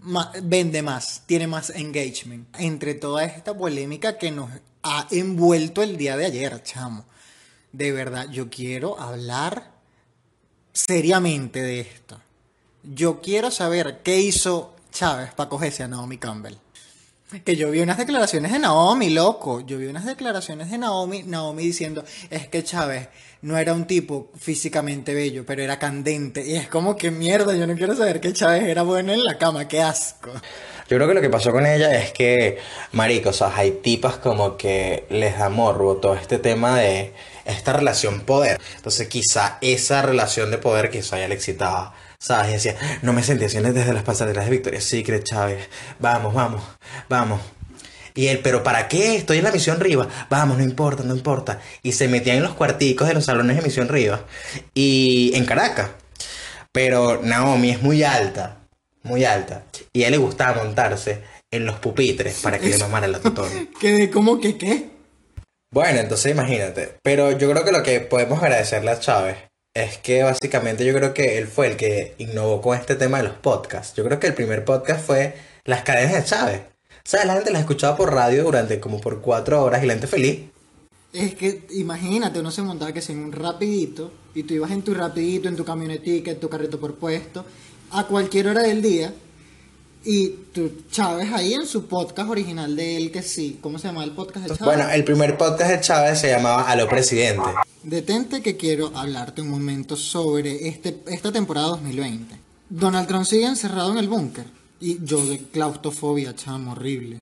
ma- 0.00 0.30
vende 0.42 0.82
más, 0.82 1.22
tiene 1.26 1.46
más 1.46 1.70
engagement. 1.70 2.46
Entre 2.58 2.94
toda 2.94 3.24
esta 3.24 3.54
polémica 3.56 4.18
que 4.18 4.30
nos 4.30 4.50
ha 4.84 5.08
envuelto 5.10 5.82
el 5.82 5.96
día 5.96 6.16
de 6.16 6.26
ayer, 6.26 6.62
chamo. 6.62 7.04
De 7.72 7.90
verdad, 7.90 8.28
yo 8.30 8.50
quiero 8.50 9.00
hablar 9.00 9.72
seriamente 10.72 11.62
de 11.62 11.80
esto. 11.80 12.20
Yo 12.82 13.20
quiero 13.20 13.50
saber 13.50 14.02
qué 14.04 14.20
hizo 14.20 14.76
Chávez 14.92 15.32
para 15.34 15.48
cogerse 15.48 15.82
a 15.82 15.88
Naomi 15.88 16.18
Campbell. 16.18 16.56
Que 17.44 17.56
yo 17.56 17.70
vi 17.70 17.80
unas 17.80 17.98
declaraciones 17.98 18.52
de 18.52 18.58
Naomi, 18.58 19.10
loco. 19.10 19.60
Yo 19.60 19.78
vi 19.78 19.86
unas 19.86 20.04
declaraciones 20.04 20.70
de 20.70 20.78
Naomi, 20.78 21.22
Naomi 21.24 21.64
diciendo, 21.64 22.04
es 22.30 22.46
que 22.48 22.62
Chávez 22.62 23.08
no 23.42 23.58
era 23.58 23.74
un 23.74 23.86
tipo 23.86 24.30
físicamente 24.38 25.14
bello, 25.14 25.44
pero 25.44 25.62
era 25.62 25.78
candente. 25.78 26.46
Y 26.46 26.54
es 26.54 26.68
como 26.68 26.96
que 26.96 27.10
mierda, 27.10 27.54
yo 27.54 27.66
no 27.66 27.74
quiero 27.74 27.96
saber 27.96 28.20
que 28.20 28.32
Chávez 28.32 28.64
era 28.64 28.82
bueno 28.82 29.12
en 29.12 29.22
la 29.22 29.36
cama, 29.36 29.66
qué 29.66 29.82
asco. 29.82 30.30
Yo 30.88 30.96
creo 30.96 31.08
que 31.08 31.14
lo 31.14 31.20
que 31.20 31.30
pasó 31.30 31.50
con 31.50 31.66
ella 31.66 31.94
es 31.94 32.12
que, 32.12 32.58
marico, 32.92 33.30
o 33.30 33.32
sea, 33.32 33.56
hay 33.56 33.70
tipas 33.82 34.16
como 34.16 34.56
que 34.56 35.06
les 35.08 35.38
da 35.38 35.48
morbo 35.48 35.96
todo 35.96 36.14
este 36.14 36.38
tema 36.38 36.78
de 36.78 37.12
esta 37.44 37.72
relación 37.72 38.20
poder. 38.20 38.60
Entonces 38.76 39.08
quizá 39.08 39.58
esa 39.60 40.02
relación 40.02 40.50
de 40.50 40.58
poder 40.58 40.90
quizá 40.90 41.18
ella 41.18 41.28
le 41.28 41.34
excitaba. 41.34 41.94
¿Sabes? 42.18 42.48
Y 42.48 42.52
decía, 42.54 42.76
no 43.02 43.12
me 43.12 43.22
sentí 43.22 43.44
así 43.44 43.58
desde 43.58 43.92
las 43.92 44.02
pasarelas 44.02 44.46
de 44.46 44.50
Victoria's 44.50 44.84
Secret, 44.84 45.24
Chávez. 45.24 45.68
Vamos, 45.98 46.32
vamos, 46.32 46.62
vamos. 47.08 47.40
Y 48.14 48.28
él, 48.28 48.38
¿pero 48.38 48.62
para 48.62 48.88
qué? 48.88 49.16
Estoy 49.16 49.38
en 49.38 49.44
la 49.44 49.50
misión 49.50 49.80
Riva. 49.80 50.08
Vamos, 50.30 50.56
no 50.56 50.64
importa, 50.64 51.02
no 51.02 51.14
importa. 51.14 51.60
Y 51.82 51.92
se 51.92 52.06
metía 52.08 52.34
en 52.34 52.42
los 52.42 52.54
cuarticos 52.54 53.08
de 53.08 53.14
los 53.14 53.24
salones 53.24 53.56
de 53.56 53.62
misión 53.62 53.88
Riva. 53.88 54.24
Y 54.72 55.32
en 55.34 55.44
Caracas. 55.44 55.90
Pero 56.70 57.20
Naomi 57.22 57.70
es 57.70 57.82
muy 57.82 58.04
alta, 58.04 58.58
muy 59.02 59.24
alta. 59.24 59.64
Y 59.92 60.04
a 60.04 60.06
él 60.06 60.12
le 60.12 60.18
gustaba 60.18 60.62
montarse 60.62 61.22
en 61.50 61.66
los 61.66 61.76
pupitres 61.76 62.40
para 62.40 62.58
que 62.58 62.68
le 62.68 62.78
mamara 62.78 63.06
la 63.06 63.20
tutora. 63.20 63.50
Que 63.80 64.10
como 64.10 64.40
que 64.40 64.56
qué. 64.56 64.93
Bueno, 65.74 65.98
entonces 65.98 66.30
imagínate. 66.30 66.94
Pero 67.02 67.32
yo 67.32 67.50
creo 67.50 67.64
que 67.64 67.72
lo 67.72 67.82
que 67.82 67.98
podemos 67.98 68.40
agradecerle 68.40 68.92
a 68.92 69.00
Chávez 69.00 69.36
es 69.74 69.98
que 69.98 70.22
básicamente 70.22 70.84
yo 70.84 70.94
creo 70.94 71.12
que 71.12 71.36
él 71.36 71.48
fue 71.48 71.66
el 71.66 71.76
que 71.76 72.14
innovó 72.18 72.60
con 72.60 72.78
este 72.78 72.94
tema 72.94 73.16
de 73.18 73.24
los 73.24 73.32
podcasts. 73.38 73.92
Yo 73.96 74.04
creo 74.04 74.20
que 74.20 74.28
el 74.28 74.34
primer 74.34 74.64
podcast 74.64 75.04
fue 75.04 75.34
Las 75.64 75.82
cadenas 75.82 76.14
de 76.14 76.24
Chávez. 76.24 76.60
¿Sabes? 77.02 77.26
La 77.26 77.34
gente 77.34 77.50
las 77.50 77.62
escuchaba 77.62 77.96
por 77.96 78.14
radio 78.14 78.44
durante 78.44 78.78
como 78.78 79.00
por 79.00 79.20
cuatro 79.20 79.64
horas 79.64 79.82
y 79.82 79.86
la 79.88 79.94
gente 79.94 80.06
feliz. 80.06 80.42
Es 81.12 81.34
que 81.34 81.66
imagínate, 81.70 82.38
uno 82.38 82.52
se 82.52 82.62
montaba 82.62 82.92
que 82.92 83.02
sea 83.02 83.16
en 83.16 83.24
un 83.24 83.32
rapidito 83.32 84.12
y 84.32 84.44
tú 84.44 84.54
ibas 84.54 84.70
en 84.70 84.82
tu 84.82 84.94
rapidito, 84.94 85.48
en 85.48 85.56
tu 85.56 85.64
camionetica, 85.64 86.30
en 86.30 86.38
tu 86.38 86.48
carrito 86.48 86.78
por 86.78 86.94
puesto, 86.94 87.44
a 87.90 88.06
cualquier 88.06 88.46
hora 88.46 88.62
del 88.62 88.80
día 88.80 89.12
y 90.04 90.28
tú 90.52 90.84
Chávez 90.90 91.32
ahí 91.32 91.54
en 91.54 91.66
su 91.66 91.86
podcast 91.86 92.28
original 92.28 92.76
de 92.76 92.96
él 92.96 93.10
que 93.10 93.22
sí, 93.22 93.58
¿cómo 93.60 93.78
se 93.78 93.88
llama 93.88 94.04
el 94.04 94.12
podcast 94.12 94.46
de 94.46 94.56
Chávez? 94.56 94.64
Bueno, 94.64 94.90
el 94.90 95.04
primer 95.04 95.36
podcast 95.38 95.70
de 95.70 95.80
Chávez 95.80 96.20
se 96.20 96.30
llamaba 96.30 96.68
Aló 96.68 96.88
Presidente. 96.88 97.42
Detente 97.82 98.42
que 98.42 98.56
quiero 98.56 98.92
hablarte 98.94 99.42
un 99.42 99.48
momento 99.48 99.96
sobre 99.96 100.68
este, 100.68 101.02
esta 101.06 101.32
temporada 101.32 101.68
2020. 101.68 102.38
Donald 102.68 103.08
Trump 103.08 103.24
sigue 103.24 103.46
encerrado 103.46 103.92
en 103.92 103.98
el 103.98 104.08
búnker 104.08 104.46
y 104.80 105.04
yo 105.04 105.24
de 105.24 105.38
claustrofobia, 105.38 106.34
chamo, 106.34 106.72
horrible. 106.72 107.18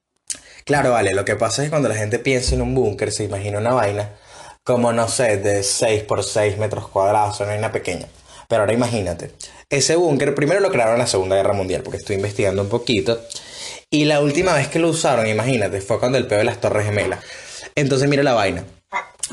Claro, 0.64 0.92
vale, 0.92 1.12
lo 1.12 1.24
que 1.24 1.36
pasa 1.36 1.62
es 1.62 1.66
que 1.66 1.70
cuando 1.70 1.88
la 1.88 1.96
gente 1.96 2.18
piensa 2.18 2.54
en 2.54 2.62
un 2.62 2.74
búnker 2.74 3.12
se 3.12 3.24
imagina 3.24 3.58
una 3.58 3.72
vaina 3.72 4.10
como, 4.64 4.92
no 4.92 5.08
sé, 5.08 5.38
de 5.38 5.62
6 5.62 6.04
por 6.04 6.22
6 6.22 6.58
metros 6.58 6.88
cuadrados, 6.88 7.40
una 7.40 7.50
vaina 7.50 7.72
pequeña. 7.72 8.06
Pero 8.52 8.64
ahora 8.64 8.74
imagínate, 8.74 9.30
ese 9.70 9.96
búnker 9.96 10.34
primero 10.34 10.60
lo 10.60 10.70
crearon 10.70 10.92
en 10.92 10.98
la 10.98 11.06
Segunda 11.06 11.36
Guerra 11.36 11.54
Mundial, 11.54 11.82
porque 11.82 11.96
estoy 11.96 12.16
investigando 12.16 12.60
un 12.60 12.68
poquito, 12.68 13.18
y 13.88 14.04
la 14.04 14.20
última 14.20 14.52
vez 14.52 14.68
que 14.68 14.78
lo 14.78 14.90
usaron, 14.90 15.26
imagínate, 15.26 15.80
fue 15.80 15.98
cuando 15.98 16.18
el 16.18 16.26
peo 16.26 16.36
de 16.36 16.44
las 16.44 16.60
Torres 16.60 16.84
Gemelas. 16.84 17.24
Entonces 17.74 18.10
mira 18.10 18.22
la 18.22 18.34
vaina. 18.34 18.62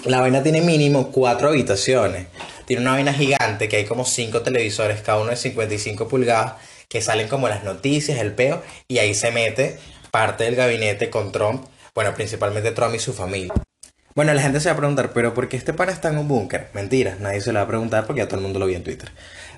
La 0.05 0.21
vaina 0.21 0.41
tiene 0.41 0.61
mínimo 0.61 1.11
cuatro 1.11 1.49
habitaciones. 1.49 2.27
Tiene 2.65 2.81
una 2.81 2.93
vaina 2.93 3.13
gigante 3.13 3.67
que 3.67 3.75
hay 3.75 3.83
como 3.83 4.05
cinco 4.05 4.41
televisores, 4.41 5.01
cada 5.01 5.19
uno 5.19 5.31
de 5.31 5.35
55 5.35 6.07
pulgadas, 6.07 6.53
que 6.87 7.01
salen 7.01 7.27
como 7.27 7.49
las 7.49 7.65
noticias, 7.65 8.19
el 8.19 8.31
peo, 8.31 8.63
y 8.87 8.99
ahí 8.99 9.13
se 9.13 9.31
mete 9.31 9.79
parte 10.11 10.45
del 10.45 10.55
gabinete 10.55 11.09
con 11.09 11.33
Trump, 11.33 11.65
bueno, 11.93 12.13
principalmente 12.15 12.71
Trump 12.71 12.95
y 12.95 12.99
su 12.99 13.11
familia. 13.11 13.53
Bueno, 14.19 14.33
la 14.33 14.41
gente 14.41 14.59
se 14.59 14.67
va 14.67 14.73
a 14.73 14.77
preguntar, 14.77 15.13
pero 15.13 15.33
¿por 15.33 15.47
qué 15.47 15.55
este 15.55 15.71
pana 15.71 15.93
está 15.93 16.09
en 16.09 16.17
un 16.17 16.27
búnker? 16.27 16.67
Mentira, 16.73 17.15
nadie 17.21 17.39
se 17.39 17.53
lo 17.53 17.59
va 17.59 17.63
a 17.63 17.67
preguntar 17.69 18.05
porque 18.05 18.19
ya 18.19 18.27
todo 18.27 18.35
el 18.35 18.43
mundo 18.43 18.59
lo 18.59 18.65
vio 18.65 18.75
en 18.75 18.83
Twitter. 18.83 19.09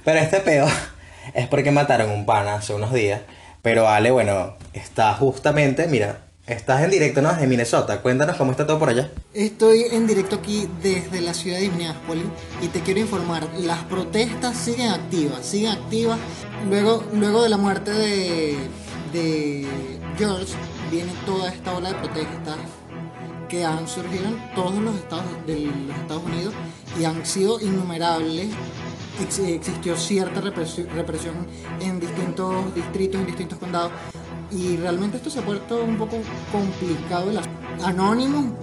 Pero 0.06 0.20
este 0.20 0.40
peo 0.40 0.68
es 1.34 1.48
porque 1.48 1.72
mataron 1.72 2.12
un 2.12 2.28
pana 2.28 2.54
hace 2.54 2.76
unos 2.76 2.94
días. 2.94 3.22
Pero 3.64 3.90
Ale, 3.90 4.12
bueno, 4.12 4.58
está 4.74 5.16
justamente, 5.16 5.88
mira, 5.88 6.20
estás 6.46 6.84
en 6.84 6.92
directo, 6.92 7.24
¿no? 7.24 7.36
En 7.36 7.50
Minnesota. 7.50 8.04
Cuéntanos 8.04 8.38
cómo 8.38 8.52
está 8.52 8.68
todo 8.68 8.78
por 8.78 8.90
allá. 8.90 9.10
Estoy 9.34 9.86
en 9.94 10.06
directo 10.06 10.36
aquí 10.36 10.70
desde 10.84 11.22
la 11.22 11.34
ciudad 11.34 11.58
de 11.58 11.68
Minneapolis 11.70 12.26
y 12.62 12.68
te 12.68 12.82
quiero 12.82 13.00
informar, 13.00 13.48
las 13.62 13.80
protestas 13.86 14.56
siguen 14.58 14.90
activas, 14.90 15.44
siguen 15.44 15.72
activas. 15.72 16.20
Luego, 16.70 17.04
luego 17.14 17.42
de 17.42 17.50
la 17.50 17.58
muerte 17.58 17.90
de, 17.90 18.58
de 19.12 19.66
George 20.20 20.54
viene 20.92 21.14
toda 21.26 21.50
esta 21.50 21.74
ola 21.74 21.94
de 21.94 21.96
protestas 21.96 22.58
que 23.52 23.66
han 23.66 23.86
surgido 23.88 24.26
en 24.30 24.56
todos 24.56 24.76
los 24.82 24.96
estados 24.96 25.26
de 25.46 25.60
los 25.88 25.98
Estados 25.98 26.24
Unidos 26.24 26.54
y 27.00 27.04
han 27.04 27.26
sido 27.26 27.60
innumerables. 27.60 28.48
Ex- 29.22 29.40
existió 29.40 29.96
cierta 29.98 30.42
represi- 30.42 30.88
represión 30.88 31.36
en 31.82 32.00
distintos 32.00 32.74
distritos, 32.74 33.20
en 33.22 33.28
distintos 33.28 33.60
condados 33.60 33.92
y 34.52 34.78
realmente 34.78 35.18
esto 35.18 35.30
se 35.30 35.40
ha 35.40 35.46
puesto 35.46 35.84
un 35.84 35.98
poco 35.98 36.18
complicado. 36.52 37.30
Anónimo 37.84 38.56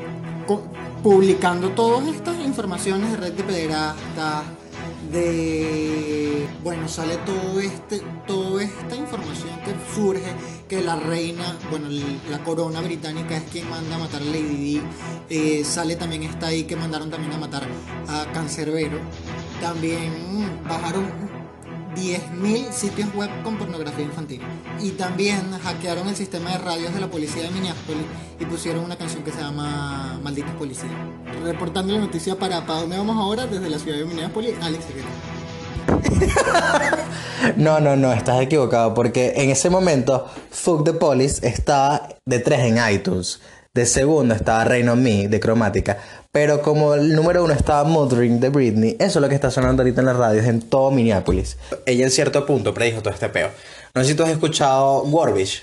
publicando 1.02 1.68
todas 1.70 2.08
estas 2.08 2.36
informaciones 2.44 3.10
de 3.12 3.16
red 3.18 3.32
de 3.34 3.44
pederastas, 3.44 4.42
de 5.12 6.46
bueno 6.62 6.88
sale 6.88 7.16
todo 7.18 7.60
este 7.60 8.02
toda 8.26 8.62
esta 8.62 8.96
información 8.96 9.50
que 9.64 9.74
surge 9.94 10.32
que 10.68 10.82
la 10.82 10.96
reina 10.96 11.56
bueno 11.70 11.88
la 12.30 12.42
corona 12.44 12.80
británica 12.80 13.36
es 13.36 13.44
quien 13.44 13.68
manda 13.70 13.96
a 13.96 13.98
matar 13.98 14.22
a 14.22 14.24
Lady 14.24 14.56
Di. 14.56 14.82
Eh, 15.30 15.64
sale 15.64 15.96
también 15.96 16.22
está 16.22 16.48
ahí 16.48 16.64
que 16.64 16.76
mandaron 16.76 17.10
también 17.10 17.32
a 17.32 17.38
matar 17.38 17.66
a 18.08 18.32
Cancerbero 18.32 18.98
también 19.60 20.10
mm, 20.10 20.68
bajaron 20.68 21.27
10.000 21.94 22.70
sitios 22.72 23.14
web 23.14 23.30
con 23.42 23.56
pornografía 23.56 24.04
infantil. 24.04 24.40
Y 24.80 24.90
también 24.90 25.52
hackearon 25.62 26.08
el 26.08 26.16
sistema 26.16 26.50
de 26.50 26.58
radios 26.58 26.94
de 26.94 27.00
la 27.00 27.08
policía 27.08 27.42
de 27.44 27.50
Minneapolis 27.50 28.04
y 28.38 28.44
pusieron 28.44 28.84
una 28.84 28.96
canción 28.96 29.22
que 29.22 29.32
se 29.32 29.40
llama 29.40 30.18
Malditos 30.22 30.54
Policías. 30.56 30.92
Reportando 31.42 31.92
la 31.92 32.00
noticia 32.00 32.36
para 32.38 32.66
¿Para 32.66 32.80
dónde 32.80 32.98
vamos 32.98 33.16
ahora? 33.16 33.46
Desde 33.46 33.70
la 33.70 33.78
ciudad 33.78 33.98
de 33.98 34.04
Minneapolis, 34.04 34.54
Alex. 34.60 34.84
No, 37.56 37.80
no, 37.80 37.96
no, 37.96 38.12
estás 38.12 38.40
equivocado 38.40 38.94
porque 38.94 39.32
en 39.36 39.50
ese 39.50 39.70
momento 39.70 40.26
Fuck 40.50 40.84
the 40.84 40.92
Police 40.92 41.46
estaba 41.46 42.08
de 42.26 42.40
3 42.40 42.60
en 42.60 42.92
iTunes. 42.92 43.40
De 43.74 43.86
segundo 43.86 44.34
estaba 44.34 44.64
Rain 44.64 44.88
on 44.88 45.02
Me 45.02 45.28
de 45.28 45.38
Cromática. 45.38 45.98
Pero 46.30 46.60
como 46.62 46.94
el 46.94 47.14
número 47.14 47.42
uno 47.42 47.54
estaba 47.54 47.84
Mothering 47.84 48.38
de 48.38 48.50
Britney, 48.50 48.96
eso 48.98 49.18
es 49.18 49.22
lo 49.22 49.28
que 49.28 49.34
está 49.34 49.50
sonando 49.50 49.82
ahorita 49.82 50.00
en 50.00 50.06
las 50.06 50.16
radios 50.16 50.46
en 50.46 50.60
todo 50.60 50.90
Minneapolis. 50.90 51.56
Ella 51.86 52.04
en 52.04 52.10
cierto 52.10 52.44
punto 52.44 52.74
predijo 52.74 53.00
todo 53.00 53.14
este 53.14 53.28
peo. 53.28 53.50
No 53.94 54.02
sé 54.02 54.10
si 54.10 54.14
tú 54.14 54.24
has 54.24 54.30
escuchado 54.30 55.02
Warbish, 55.04 55.62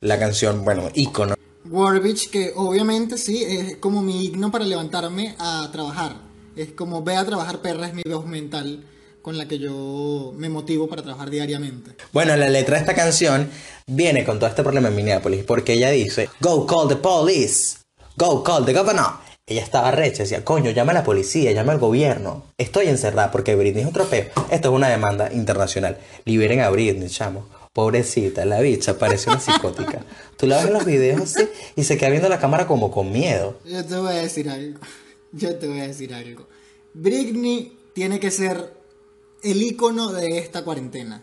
la 0.00 0.18
canción, 0.18 0.64
bueno, 0.64 0.88
ícono. 0.94 1.34
Warbitch, 1.70 2.30
que 2.30 2.52
obviamente 2.56 3.18
sí, 3.18 3.44
es 3.44 3.76
como 3.76 4.00
mi 4.00 4.26
himno 4.26 4.50
para 4.50 4.64
levantarme 4.64 5.34
a 5.38 5.68
trabajar. 5.70 6.16
Es 6.56 6.72
como 6.72 7.02
ve 7.02 7.16
a 7.16 7.26
trabajar 7.26 7.60
perra, 7.60 7.88
es 7.88 7.94
mi 7.94 8.02
voz 8.02 8.26
mental 8.26 8.84
con 9.22 9.36
la 9.36 9.46
que 9.46 9.58
yo 9.58 10.32
me 10.36 10.48
motivo 10.48 10.88
para 10.88 11.02
trabajar 11.02 11.28
diariamente. 11.28 11.90
Bueno, 12.12 12.34
la 12.36 12.48
letra 12.48 12.76
de 12.76 12.80
esta 12.80 12.94
canción 12.94 13.50
viene 13.86 14.24
con 14.24 14.38
todo 14.38 14.48
este 14.48 14.62
problema 14.62 14.88
en 14.88 14.96
Minneapolis, 14.96 15.44
porque 15.44 15.74
ella 15.74 15.90
dice, 15.90 16.30
Go 16.40 16.66
call 16.66 16.88
the 16.88 16.96
police, 16.96 17.76
go 18.16 18.42
call 18.42 18.64
the 18.64 18.72
governor. 18.72 19.27
Ella 19.48 19.62
estaba 19.62 19.90
recha, 19.90 20.24
decía, 20.24 20.44
coño, 20.44 20.70
llama 20.72 20.92
a 20.92 20.96
la 20.96 21.04
policía, 21.04 21.52
llama 21.52 21.72
al 21.72 21.78
gobierno. 21.78 22.44
Estoy 22.58 22.88
encerrada 22.88 23.30
porque 23.30 23.56
Britney 23.56 23.80
es 23.80 23.86
un 23.86 23.94
tropeo. 23.94 24.26
Esto 24.50 24.68
es 24.68 24.74
una 24.74 24.88
demanda 24.88 25.32
internacional. 25.32 25.96
Liberen 26.26 26.60
a 26.60 26.68
Britney, 26.68 27.08
chamo. 27.08 27.46
Pobrecita, 27.72 28.44
la 28.44 28.60
bicha 28.60 28.98
parece 28.98 29.30
una 29.30 29.40
psicótica. 29.40 30.04
Tú 30.36 30.46
la 30.46 30.58
ves 30.58 30.66
en 30.66 30.72
los 30.74 30.84
videos 30.84 31.22
así 31.22 31.48
y 31.76 31.84
se 31.84 31.96
queda 31.96 32.10
viendo 32.10 32.28
la 32.28 32.38
cámara 32.38 32.66
como 32.66 32.90
con 32.90 33.10
miedo. 33.10 33.58
Yo 33.64 33.82
te 33.86 33.96
voy 33.96 34.12
a 34.12 34.22
decir 34.22 34.50
algo. 34.50 34.80
Yo 35.32 35.56
te 35.56 35.66
voy 35.66 35.80
a 35.80 35.86
decir 35.86 36.12
algo. 36.12 36.46
Britney 36.92 37.72
tiene 37.94 38.20
que 38.20 38.30
ser 38.30 38.74
el 39.42 39.62
icono 39.62 40.12
de 40.12 40.38
esta 40.38 40.62
cuarentena. 40.62 41.22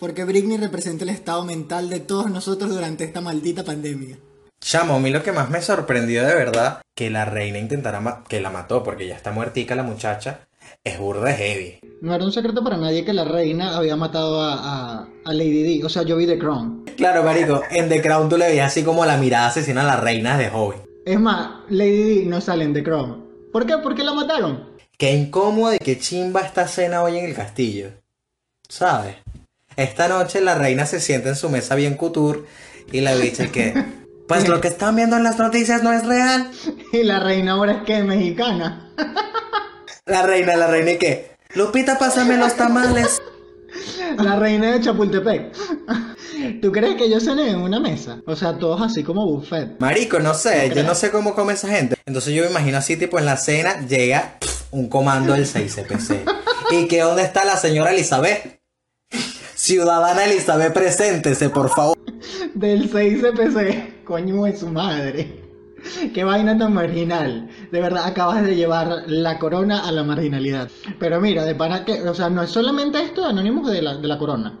Porque 0.00 0.24
Britney 0.24 0.56
representa 0.56 1.04
el 1.04 1.10
estado 1.10 1.44
mental 1.44 1.88
de 1.88 2.00
todos 2.00 2.30
nosotros 2.30 2.70
durante 2.70 3.04
esta 3.04 3.20
maldita 3.20 3.64
pandemia. 3.64 4.18
Chamo, 4.60 4.94
a 4.96 4.98
mí 5.00 5.10
lo 5.10 5.22
que 5.22 5.32
más 5.32 5.48
me 5.50 5.62
sorprendió 5.62 6.24
de 6.26 6.34
verdad, 6.34 6.82
que 6.94 7.10
la 7.10 7.24
reina 7.24 7.58
intentara 7.58 8.22
que 8.28 8.40
la 8.40 8.50
mató 8.50 8.82
porque 8.82 9.06
ya 9.06 9.16
está 9.16 9.32
muertica 9.32 9.74
la 9.74 9.82
muchacha, 9.82 10.40
es 10.84 10.98
burda 10.98 11.32
heavy. 11.32 11.78
No 12.02 12.14
era 12.14 12.24
un 12.24 12.32
secreto 12.32 12.62
para 12.62 12.76
nadie 12.76 13.04
que 13.04 13.12
la 13.14 13.24
reina 13.24 13.76
había 13.76 13.96
matado 13.96 14.40
a, 14.42 14.54
a- 15.00 15.08
a 15.24 15.32
Lady 15.32 15.62
Di. 15.62 15.82
O 15.82 15.88
sea, 15.88 16.02
yo 16.02 16.16
vi 16.16 16.26
The 16.26 16.38
Crown. 16.38 16.84
Claro, 16.96 17.22
marico, 17.22 17.62
en 17.70 17.88
The 17.88 18.02
Crown 18.02 18.28
tú 18.28 18.36
le 18.36 18.48
veías 18.48 18.66
así 18.70 18.84
como 18.84 19.04
la 19.06 19.16
mirada 19.16 19.48
asesina 19.48 19.80
a 19.82 19.84
la 19.86 19.96
reina 19.96 20.36
de 20.36 20.50
joven. 20.50 20.80
Es 21.06 21.18
más, 21.18 21.60
Lady 21.70 22.02
Di 22.02 22.26
no 22.26 22.40
sale 22.40 22.64
en 22.64 22.74
The 22.74 22.84
Crown. 22.84 23.24
¿Por 23.52 23.66
qué? 23.66 23.78
¿Por 23.78 23.94
qué 23.94 24.04
la 24.04 24.12
mataron? 24.12 24.68
Qué 24.98 25.12
incómodo 25.14 25.74
y 25.74 25.78
qué 25.78 25.98
chimba 25.98 26.42
esta 26.42 26.68
cena 26.68 27.02
hoy 27.02 27.16
en 27.18 27.24
el 27.24 27.34
castillo. 27.34 27.92
¿Sabes? 28.68 29.16
Esta 29.76 30.08
noche 30.08 30.42
la 30.42 30.54
reina 30.54 30.84
se 30.84 31.00
sienta 31.00 31.30
en 31.30 31.36
su 31.36 31.48
mesa 31.48 31.74
bien 31.74 31.94
couture 31.96 32.40
y 32.92 33.00
la 33.00 33.14
bicha 33.14 33.50
que... 33.50 33.72
Pues 34.30 34.46
lo 34.46 34.60
que 34.60 34.68
están 34.68 34.94
viendo 34.94 35.16
en 35.16 35.24
las 35.24 35.40
noticias 35.40 35.82
no 35.82 35.92
es 35.92 36.06
real. 36.06 36.48
Y 36.92 37.02
la 37.02 37.18
reina 37.18 37.52
ahora 37.52 37.72
es 37.72 37.82
que 37.82 37.98
es 37.98 38.04
mexicana. 38.04 38.92
La 40.06 40.22
reina, 40.22 40.54
la 40.54 40.68
reina 40.68 40.92
y 40.92 40.98
que... 40.98 41.32
Lupita, 41.54 41.98
pásame 41.98 42.36
los 42.36 42.54
tamales. 42.54 43.20
La 44.18 44.36
reina 44.36 44.72
de 44.72 44.80
Chapultepec. 44.80 45.52
¿Tú 46.62 46.70
crees 46.70 46.96
que 46.96 47.10
yo 47.10 47.20
cené 47.20 47.50
en 47.50 47.58
una 47.58 47.80
mesa? 47.80 48.20
O 48.26 48.36
sea, 48.36 48.56
todos 48.56 48.80
así 48.82 49.02
como 49.02 49.26
buffet. 49.26 49.80
Marico, 49.80 50.20
no 50.20 50.34
sé, 50.34 50.72
yo 50.74 50.82
no 50.84 50.94
sé 50.94 51.10
cómo 51.10 51.34
come 51.34 51.52
esa 51.52 51.68
gente. 51.68 51.96
Entonces 52.06 52.34
yo 52.34 52.44
me 52.44 52.50
imagino 52.50 52.78
así, 52.78 52.96
tipo 52.96 53.18
en 53.18 53.26
la 53.26 53.36
cena 53.36 53.86
llega 53.86 54.36
pff, 54.40 54.72
un 54.72 54.88
comando 54.88 55.32
del 55.32 55.46
6CPC. 55.46 56.22
¿Y 56.70 56.86
que 56.86 57.00
dónde 57.00 57.22
está 57.22 57.44
la 57.44 57.56
señora 57.56 57.92
Elizabeth? 57.92 58.60
Ciudadana 59.54 60.24
Elizabeth, 60.24 60.72
preséntese, 60.72 61.50
por 61.50 61.68
favor. 61.70 61.96
Del 62.54 62.90
6CPC. 62.90 63.99
Coño 64.10 64.42
de 64.42 64.56
su 64.56 64.66
madre. 64.66 65.40
Qué 66.12 66.24
vaina 66.24 66.58
tan 66.58 66.74
marginal. 66.74 67.48
De 67.70 67.80
verdad, 67.80 68.06
acabas 68.06 68.42
de 68.44 68.56
llevar 68.56 69.04
la 69.06 69.38
corona 69.38 69.86
a 69.86 69.92
la 69.92 70.02
marginalidad. 70.02 70.68
Pero 70.98 71.20
mira, 71.20 71.44
de 71.44 71.54
pana 71.54 71.84
que, 71.84 72.02
o 72.02 72.12
sea, 72.12 72.28
no 72.28 72.42
es 72.42 72.50
solamente 72.50 73.00
esto 73.00 73.22
de 73.22 73.28
Anónimos 73.28 73.70
de 73.70 73.82
la, 73.82 73.96
de 73.98 74.08
la 74.08 74.18
corona. 74.18 74.58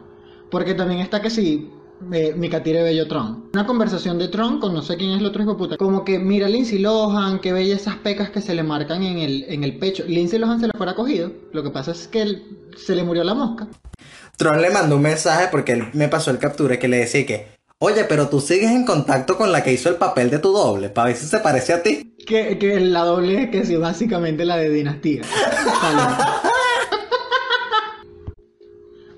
Porque 0.52 0.74
también 0.74 1.00
está 1.00 1.20
que 1.20 1.30
sí, 1.30 1.68
eh, 2.12 2.32
Micatire 2.36 2.84
Bello 2.84 3.08
Tron. 3.08 3.46
Una 3.52 3.66
conversación 3.66 4.18
de 4.20 4.28
Tron 4.28 4.60
con 4.60 4.72
no 4.72 4.82
sé 4.82 4.96
quién 4.96 5.10
es 5.10 5.18
el 5.18 5.26
otro 5.26 5.42
hijo 5.42 5.56
puta. 5.56 5.76
Como 5.78 6.04
que 6.04 6.20
mira 6.20 6.48
Lindsay 6.48 6.78
Lohan, 6.78 7.40
que 7.40 7.52
bella 7.52 7.74
esas 7.74 7.96
pecas 7.96 8.30
que 8.30 8.40
se 8.40 8.54
le 8.54 8.62
marcan 8.62 9.02
en 9.02 9.18
el, 9.18 9.44
en 9.48 9.64
el 9.64 9.78
pecho. 9.78 10.04
Lindsay 10.06 10.38
Lohan 10.38 10.60
se 10.60 10.68
la 10.68 10.74
fuera 10.76 10.94
cogido. 10.94 11.32
Lo 11.52 11.64
que 11.64 11.70
pasa 11.70 11.90
es 11.90 12.06
que 12.06 12.22
él- 12.22 12.42
se 12.76 12.94
le 12.94 13.02
murió 13.02 13.24
la 13.24 13.34
mosca. 13.34 13.66
Tron 14.36 14.62
le 14.62 14.70
mandó 14.70 14.94
un 14.94 15.02
mensaje 15.02 15.48
porque 15.50 15.72
él 15.72 15.88
me 15.92 16.06
pasó 16.06 16.30
el 16.30 16.38
captura 16.38 16.78
que 16.78 16.86
le 16.86 16.98
decía 16.98 17.26
que, 17.26 17.58
oye, 17.82 18.04
pero 18.04 18.28
tú 18.28 18.40
sigues 18.40 18.70
en 18.70 18.84
contacto 18.84 19.36
con 19.36 19.50
la 19.50 19.62
que 19.64 19.72
hizo 19.72 19.88
el 19.88 19.96
papel 19.96 20.28
de 20.30 20.38
tu 20.38 20.52
doble, 20.52 20.90
para 20.90 21.08
ver 21.08 21.16
si 21.16 21.26
se 21.26 21.38
parece 21.38 21.72
a 21.72 21.82
ti. 21.82 22.14
Que, 22.26 22.58
que 22.58 22.78
la 22.78 23.00
doble 23.04 23.44
es 23.44 23.50
que 23.50 23.64
sí, 23.64 23.74
básicamente 23.76 24.44
la 24.44 24.56
de 24.58 24.68
dinastía. 24.68 25.22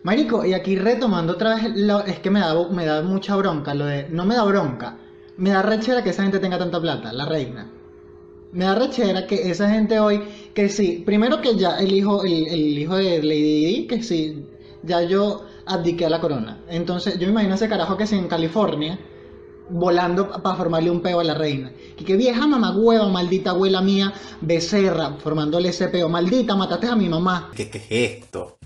Marico, 0.05 0.45
y 0.45 0.53
aquí 0.53 0.77
retomando 0.77 1.35
otra 1.35 1.55
vez, 1.57 1.65
lo- 1.77 2.05
es 2.05 2.19
que 2.19 2.31
me 2.31 2.41
da, 2.41 2.69
me 2.71 2.85
da 2.87 3.03
mucha 3.03 3.37
bronca, 3.37 3.75
lo 3.75 3.85
de, 3.87 4.09
no 4.11 4.25
me 4.25 4.35
da 4.35 4.45
bronca, 4.45 4.97
me 5.37 5.51
da 5.51 5.63
rechera 5.63 6.03
que 6.03 6.11
esa 6.11 6.23
gente 6.25 6.39
tenga 6.41 6.59
tanta 6.59 6.81
plata, 6.81 7.13
la 7.13 7.25
reina. 7.27 7.71
Me 8.53 8.65
da 8.65 8.75
rechera 8.75 9.27
que 9.27 9.51
esa 9.51 9.71
gente 9.71 9.99
hoy, 10.01 10.23
que 10.55 10.69
sí, 10.69 11.03
primero 11.07 11.41
que 11.41 11.57
ya 11.57 11.79
el 11.79 11.93
hijo, 11.93 12.25
el, 12.25 12.47
el 12.49 12.79
hijo 12.79 12.97
de 12.97 13.23
Lady 13.23 13.65
Di, 13.67 13.87
que 13.87 14.03
sí, 14.03 14.45
ya 14.83 15.03
yo 15.03 15.47
abdiqué 15.67 16.07
a 16.07 16.11
la 16.11 16.21
corona. 16.21 16.61
Entonces, 16.69 17.19
yo 17.19 17.27
me 17.27 17.33
imagino 17.33 17.55
ese 17.55 17.69
carajo 17.69 17.97
que 17.97 18.07
sí 18.07 18.17
en 18.17 18.29
California, 18.29 18.99
volando 19.69 20.31
para 20.43 20.57
formarle 20.57 20.91
un 20.91 21.01
peo 21.01 21.21
a 21.21 21.25
la 21.25 21.35
reina. 21.35 21.73
Y 21.99 22.05
que 22.05 22.17
vieja 22.17 22.47
mamagüeva, 22.47 23.09
maldita 23.09 23.51
abuela 23.51 23.81
mía, 23.81 24.13
becerra, 24.41 25.17
formándole 25.19 25.71
ese 25.71 25.89
peo. 25.89 26.09
Maldita, 26.09 26.55
mataste 26.57 26.89
a 26.89 26.97
mi 26.97 27.09
mamá. 27.09 27.51
¿Qué, 27.55 27.71
qué 27.71 27.79
es 27.79 28.21
esto? 28.23 28.59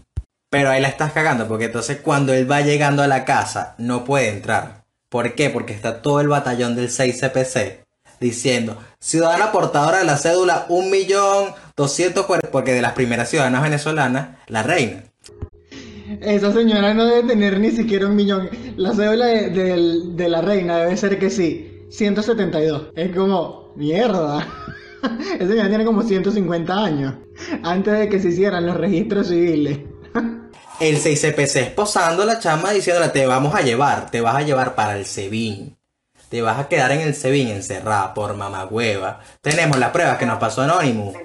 Pero 0.50 0.70
ahí 0.70 0.80
la 0.80 0.88
estás 0.88 1.12
cagando, 1.12 1.48
porque 1.48 1.66
entonces 1.66 2.00
cuando 2.00 2.32
él 2.32 2.50
va 2.50 2.60
llegando 2.60 3.02
a 3.02 3.08
la 3.08 3.24
casa, 3.24 3.74
no 3.78 4.04
puede 4.04 4.28
entrar. 4.30 4.84
¿Por 5.08 5.34
qué? 5.34 5.50
Porque 5.50 5.72
está 5.72 6.02
todo 6.02 6.20
el 6.20 6.28
batallón 6.28 6.76
del 6.76 6.88
6CPC 6.88 7.86
diciendo, 8.20 8.78
ciudadana 8.98 9.52
portadora 9.52 9.98
de 9.98 10.04
la 10.04 10.16
cédula 10.16 10.66
1.240.000, 10.68 12.50
porque 12.50 12.72
de 12.72 12.82
las 12.82 12.92
primeras 12.92 13.28
ciudadanas 13.28 13.62
venezolanas, 13.62 14.38
la 14.46 14.62
reina. 14.62 15.04
Esa 16.20 16.52
señora 16.52 16.94
no 16.94 17.04
debe 17.06 17.28
tener 17.28 17.60
ni 17.60 17.70
siquiera 17.70 18.06
un 18.06 18.16
millón. 18.16 18.48
La 18.76 18.92
cédula 18.92 19.26
de, 19.26 20.02
de 20.14 20.28
la 20.28 20.40
reina 20.40 20.78
debe 20.78 20.96
ser 20.96 21.18
que 21.18 21.30
sí, 21.30 21.86
172. 21.90 22.88
Es 22.94 23.14
como, 23.14 23.72
mierda. 23.76 24.46
Esa 25.38 25.48
señora 25.48 25.68
tiene 25.68 25.84
como 25.84 26.02
150 26.02 26.84
años. 26.84 27.14
Antes 27.62 27.98
de 27.98 28.08
que 28.08 28.18
se 28.18 28.28
hicieran 28.28 28.66
los 28.66 28.76
registros 28.76 29.28
civiles. 29.28 29.78
El 30.80 30.96
6CPC 30.96 31.56
esposando 31.56 32.22
a 32.22 32.26
la 32.26 32.38
chama 32.38 32.70
diciéndole, 32.72 33.08
te 33.08 33.26
vamos 33.26 33.54
a 33.54 33.62
llevar, 33.62 34.10
te 34.10 34.20
vas 34.20 34.36
a 34.36 34.42
llevar 34.42 34.74
para 34.74 34.98
el 34.98 35.06
SEBIN. 35.06 35.74
Te 36.28 36.42
vas 36.42 36.58
a 36.58 36.68
quedar 36.68 36.92
en 36.92 37.00
el 37.00 37.14
SEBIN 37.14 37.48
encerrada 37.48 38.12
por 38.12 38.36
mamagüeva. 38.36 39.20
Tenemos 39.40 39.78
las 39.78 39.90
pruebas 39.90 40.18
que 40.18 40.26
nos 40.26 40.38
pasó 40.38 40.60
Anonymous. 40.60 41.16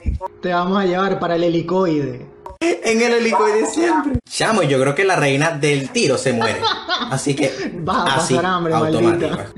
Te 0.42 0.54
vamos 0.54 0.82
a 0.82 0.86
llevar 0.86 1.20
para 1.20 1.36
el 1.36 1.44
helicoide. 1.44 2.31
En 2.62 3.02
el 3.02 3.14
helicoide 3.14 3.66
siempre. 3.66 4.20
Chamo, 4.30 4.62
yo 4.62 4.80
creo 4.80 4.94
que 4.94 5.04
la 5.04 5.16
reina 5.16 5.52
del 5.52 5.90
tiro 5.90 6.18
se 6.18 6.32
muere. 6.32 6.60
Así 7.10 7.36
que. 7.36 7.52
Vas 7.80 7.98
a 7.98 8.16
así, 8.18 8.36
pasar 8.36 8.52
hambre, 8.52 8.74
automático. 8.74 9.30
maldita. 9.30 9.54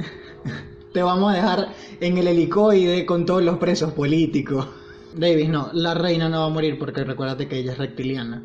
Te 0.93 1.03
vamos 1.03 1.33
a 1.33 1.35
dejar 1.35 1.67
en 1.99 2.17
el 2.17 2.27
helicoide 2.27 3.05
con 3.05 3.25
todos 3.25 3.43
los 3.43 3.57
presos 3.57 3.91
políticos. 3.91 4.67
Davis, 5.15 5.49
no, 5.49 5.69
la 5.73 5.93
reina 5.93 6.29
no 6.29 6.39
va 6.41 6.45
a 6.45 6.49
morir 6.49 6.79
porque 6.79 7.03
recuérdate 7.03 7.47
que 7.47 7.57
ella 7.57 7.73
es 7.73 7.77
reptiliana. 7.77 8.43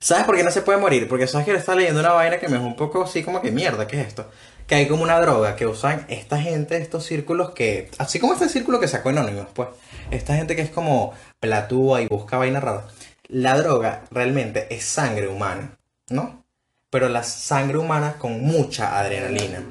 ¿Sabes 0.00 0.24
por 0.24 0.36
qué 0.36 0.42
no 0.42 0.50
se 0.50 0.62
puede 0.62 0.78
morir? 0.78 1.06
Porque 1.06 1.26
sabes 1.26 1.44
que 1.44 1.52
le 1.52 1.58
está 1.58 1.74
leyendo 1.74 2.00
una 2.00 2.12
vaina 2.12 2.38
que 2.38 2.48
me 2.48 2.56
es 2.56 2.62
un 2.62 2.76
poco 2.76 3.02
así 3.02 3.22
como 3.22 3.42
que 3.42 3.52
mierda, 3.52 3.86
¿qué 3.86 4.00
es 4.00 4.08
esto? 4.08 4.26
Que 4.66 4.76
hay 4.76 4.88
como 4.88 5.02
una 5.02 5.20
droga 5.20 5.56
que 5.56 5.66
usan 5.66 6.06
esta 6.08 6.40
gente, 6.40 6.78
estos 6.78 7.04
círculos 7.04 7.50
que. 7.50 7.90
Así 7.98 8.18
como 8.18 8.32
este 8.32 8.48
círculo 8.48 8.80
que 8.80 8.88
sacó 8.88 9.10
Anonymous, 9.10 9.48
pues. 9.52 9.68
Esta 10.10 10.34
gente 10.36 10.56
que 10.56 10.62
es 10.62 10.70
como 10.70 11.12
platúa 11.38 12.00
y 12.00 12.08
busca 12.08 12.38
vaina 12.38 12.60
rara. 12.60 12.86
La 13.32 13.56
droga 13.56 14.04
realmente 14.10 14.66
es 14.70 14.84
sangre 14.84 15.28
humana, 15.28 15.78
¿no? 16.08 16.44
Pero 16.90 17.08
la 17.08 17.22
sangre 17.22 17.78
humana 17.78 18.14
con 18.18 18.40
mucha 18.42 18.98
adrenalina. 18.98 19.62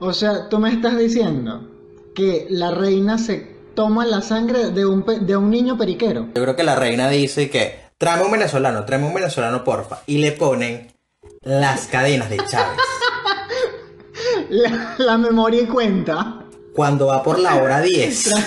O 0.00 0.12
sea, 0.12 0.48
tú 0.48 0.58
me 0.58 0.70
estás 0.70 0.96
diciendo 0.96 1.70
que 2.14 2.46
la 2.48 2.70
reina 2.70 3.18
se 3.18 3.54
toma 3.74 4.06
la 4.06 4.22
sangre 4.22 4.70
de 4.70 4.86
un, 4.86 5.02
pe- 5.02 5.20
de 5.20 5.36
un 5.36 5.50
niño 5.50 5.76
periquero. 5.76 6.28
Yo 6.34 6.42
creo 6.42 6.56
que 6.56 6.62
la 6.62 6.76
reina 6.76 7.08
dice 7.10 7.50
que 7.50 7.78
tráeme 7.98 8.24
un 8.24 8.32
venezolano, 8.32 8.84
tráeme 8.84 9.06
un 9.08 9.14
venezolano, 9.14 9.64
porfa. 9.64 10.00
Y 10.06 10.18
le 10.18 10.32
ponen 10.32 10.92
las 11.42 11.86
cadenas 11.88 12.30
de 12.30 12.38
Chávez. 12.38 12.78
La, 14.50 14.94
la 14.98 15.18
memoria 15.18 15.62
y 15.62 15.66
cuenta. 15.66 16.44
Cuando 16.74 17.06
va 17.06 17.22
por 17.22 17.38
la 17.38 17.56
hora 17.56 17.80
10. 17.80 18.34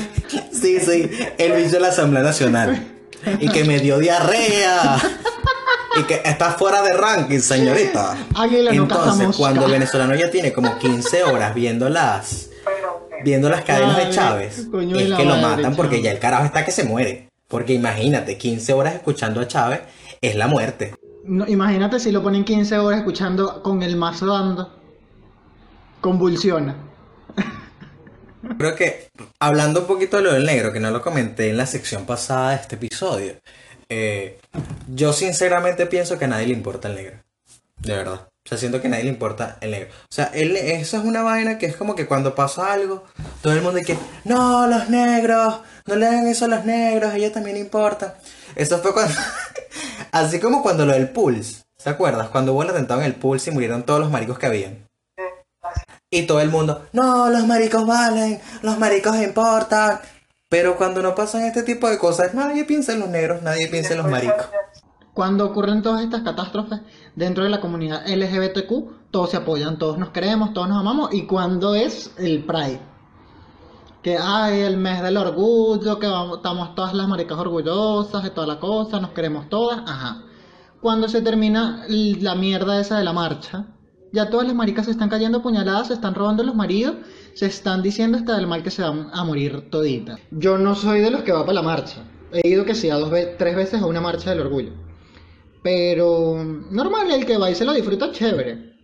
Sí, 0.52 0.80
sí, 0.80 1.10
el 1.38 1.54
bicho 1.54 1.74
de 1.74 1.80
la 1.80 1.90
Asamblea 1.90 2.24
Nacional. 2.24 2.97
Y 3.40 3.50
que 3.50 3.64
me 3.64 3.80
dio 3.80 4.00
diarrea. 4.00 4.98
Y 6.00 6.04
que 6.04 6.22
está 6.24 6.52
fuera 6.52 6.82
de 6.82 6.94
ranking, 6.94 7.40
señorita. 7.40 8.18
Águila 8.36 8.72
Entonces, 8.72 9.36
cuando 9.36 9.66
el 9.66 9.72
venezolano 9.72 10.16
ya 10.16 10.30
tiene 10.30 10.54
como 10.54 10.78
15 10.78 11.24
horas 11.24 11.56
viendo 11.56 11.90
las, 11.90 12.50
viendo 13.24 13.50
las 13.50 13.64
cadenas 13.64 13.98
de 13.98 14.10
Chávez, 14.12 14.68
coño 14.70 14.96
es 14.96 15.14
que 15.14 15.26
lo 15.26 15.38
matan 15.38 15.76
porque 15.76 16.02
ya 16.02 16.12
el 16.12 16.20
carajo 16.20 16.46
está 16.46 16.64
que 16.64 16.72
se 16.72 16.84
muere. 16.84 17.30
Porque 17.48 17.74
imagínate, 17.74 18.38
15 18.38 18.74
horas 18.74 18.96
escuchando 18.96 19.40
a 19.40 19.48
Chávez 19.48 19.82
es 20.22 20.36
la 20.36 20.48
muerte. 20.48 20.94
No, 21.24 21.48
imagínate 21.48 22.00
si 22.00 22.12
lo 22.12 22.22
ponen 22.22 22.44
15 22.44 22.78
horas 22.78 23.00
escuchando 23.00 23.64
con 23.64 23.84
el 23.84 23.96
mazo 23.96 24.28
dando. 24.28 24.74
Convulsiona. 26.02 26.76
Creo 28.58 28.76
que, 28.76 29.10
hablando 29.40 29.82
un 29.82 29.88
poquito 29.88 30.18
de 30.18 30.24
lo 30.24 30.34
del 30.34 30.46
negro, 30.46 30.72
que 30.72 30.80
no 30.80 30.92
lo 30.92 31.02
comenté 31.02 31.50
en 31.50 31.58
la 31.58 31.66
sección 31.66 32.06
pasada 32.06 32.52
de 32.52 32.56
este 32.58 32.76
episodio, 32.76 33.34
eh, 33.90 34.40
yo 34.88 35.14
sinceramente 35.14 35.86
pienso 35.86 36.18
que 36.20 36.26
a 36.26 36.28
nadie 36.28 36.48
le 36.48 36.54
importa 36.54 36.88
el 36.88 36.96
negro. 36.96 37.24
De 37.80 37.94
verdad. 37.96 38.28
O 38.48 38.50
sea, 38.50 38.58
siento 38.58 38.80
que 38.80 38.88
a 38.88 38.92
nadie 38.92 39.04
le 39.04 39.10
importa 39.10 39.58
el 39.60 39.72
negro. 39.72 39.90
O 40.04 40.14
sea, 40.14 40.32
él, 40.34 40.56
eso 40.56 40.98
es 40.98 41.04
una 41.04 41.22
vaina 41.22 41.58
que 41.58 41.66
es 41.66 41.76
como 41.76 41.96
que 41.96 42.06
cuando 42.06 42.34
pasa 42.34 42.72
algo, 42.72 43.04
todo 43.42 43.54
el 43.54 43.62
mundo 43.62 43.80
dice, 43.80 43.98
no, 44.24 44.68
los 44.68 44.90
negros, 44.90 45.60
no 45.86 45.96
le 45.96 46.08
hagan 46.08 46.28
eso 46.28 46.46
a 46.46 46.48
los 46.48 46.64
negros, 46.64 47.14
ellos 47.14 47.34
también 47.34 47.58
importa. 47.58 48.18
Eso 48.56 48.80
fue 48.80 48.94
cuando, 48.94 49.14
así 50.12 50.40
como 50.40 50.62
cuando 50.62 50.86
lo 50.86 50.94
del 50.94 51.10
Pulse, 51.10 51.64
¿te 51.84 51.90
acuerdas? 51.90 52.30
Cuando 52.30 52.54
hubo 52.54 52.64
el 52.64 52.70
atentado 52.70 53.02
en 53.02 53.08
el 53.08 53.16
Pulse 53.16 53.50
y 53.50 53.54
murieron 53.54 53.84
todos 53.84 54.00
los 54.00 54.12
maricos 54.12 54.40
que 54.40 54.46
habían. 54.46 54.87
Y 56.10 56.26
todo 56.26 56.40
el 56.40 56.50
mundo, 56.50 56.86
no, 56.94 57.30
los 57.30 57.46
maricos 57.46 57.86
valen, 57.86 58.40
los 58.62 58.80
maricos 58.80 59.18
importan. 59.18 60.00
Pero 60.50 60.78
cuando 60.78 61.02
no 61.02 61.14
pasan 61.14 61.44
este 61.44 61.64
tipo 61.64 61.90
de 61.90 61.98
cosas, 61.98 62.34
nadie 62.34 62.64
piensa 62.64 62.94
en 62.94 63.02
los 63.02 63.10
negros, 63.10 63.42
nadie 63.42 63.68
piensa 63.68 63.92
en 63.92 63.98
los 63.98 64.10
maricos. 64.10 64.46
Cuando 65.14 65.46
ocurren 65.46 65.82
todas 65.82 66.04
estas 66.04 66.22
catástrofes 66.22 66.80
dentro 67.16 67.44
de 67.44 67.50
la 67.50 67.60
comunidad 67.60 68.08
LGBTQ, 68.08 69.12
todos 69.12 69.32
se 69.32 69.38
apoyan, 69.38 69.78
todos 69.78 69.98
nos 69.98 70.12
queremos, 70.12 70.54
todos 70.54 70.70
nos 70.70 70.80
amamos. 70.80 71.14
Y 71.14 71.26
cuando 71.26 71.76
es 71.76 72.14
el 72.18 72.46
Pride, 72.46 72.80
que 74.02 74.18
hay 74.18 74.62
el 74.62 74.78
mes 74.78 75.02
del 75.02 75.18
orgullo, 75.18 76.00
que 76.00 76.08
estamos 76.08 76.76
todas 76.76 76.94
las 76.94 77.10
maricas 77.10 77.38
orgullosas 77.38 78.24
de 78.24 78.30
toda 78.30 78.48
la 78.48 78.60
cosa, 78.62 79.02
nos 79.02 79.12
queremos 79.12 79.50
todas, 79.50 79.80
ajá. 79.86 80.24
Cuando 80.80 81.10
se 81.10 81.22
termina 81.22 81.84
la 81.90 82.36
mierda 82.36 82.80
esa 82.80 82.98
de 82.98 83.04
la 83.04 83.12
marcha, 83.12 83.66
ya 84.12 84.30
todas 84.30 84.48
las 84.48 84.56
maricas 84.56 84.86
se 84.86 84.92
están 84.92 85.10
cayendo 85.10 85.42
puñaladas, 85.42 85.88
se 85.88 85.94
están 85.94 86.16
robando 86.16 86.44
los 86.44 86.56
maridos, 86.56 86.96
se 87.34 87.46
están 87.46 87.82
diciendo 87.84 88.18
hasta 88.18 88.36
del 88.36 88.48
mal 88.48 88.64
que 88.64 88.72
se 88.72 88.82
van 88.82 89.10
a 89.14 89.24
morir 89.24 89.70
toditas. 89.70 90.20
Yo 90.32 90.58
no 90.58 90.76
soy 90.76 91.02
de 91.02 91.12
los 91.12 91.22
que 91.24 91.32
va 91.32 91.42
para 91.42 91.54
la 91.54 91.62
marcha. 91.62 92.04
He 92.32 92.48
ido 92.48 92.66
que 92.66 92.76
sí, 92.76 92.90
a 92.90 92.96
dos 92.96 93.12
tres 93.38 93.56
veces 93.56 93.82
a 93.82 93.86
una 93.86 94.02
marcha 94.02 94.32
del 94.32 94.42
orgullo. 94.42 94.72
Pero 95.64 96.44
normal, 96.72 97.12
el 97.12 97.26
que 97.26 97.38
va 97.38 97.52
y 97.52 97.56
se 97.56 97.66
lo 97.66 97.74
disfruta 97.74 98.12
chévere. 98.12 98.76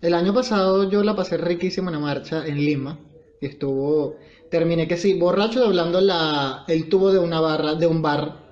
El 0.00 0.14
año 0.14 0.32
pasado 0.32 0.88
yo 0.88 1.02
la 1.02 1.16
pasé 1.16 1.36
riquísimo 1.36 1.88
en 1.88 1.94
la 1.94 2.00
marcha 2.00 2.46
en 2.46 2.56
Lima. 2.56 2.98
Y 3.40 3.46
estuvo. 3.46 4.16
Terminé 4.50 4.88
que 4.88 4.96
sí, 4.96 5.18
borracho 5.18 5.60
doblando 5.60 6.00
la, 6.00 6.64
el 6.68 6.88
tubo 6.88 7.12
de 7.12 7.18
una 7.18 7.40
barra, 7.40 7.74
de 7.74 7.86
un 7.86 8.00
bar. 8.00 8.48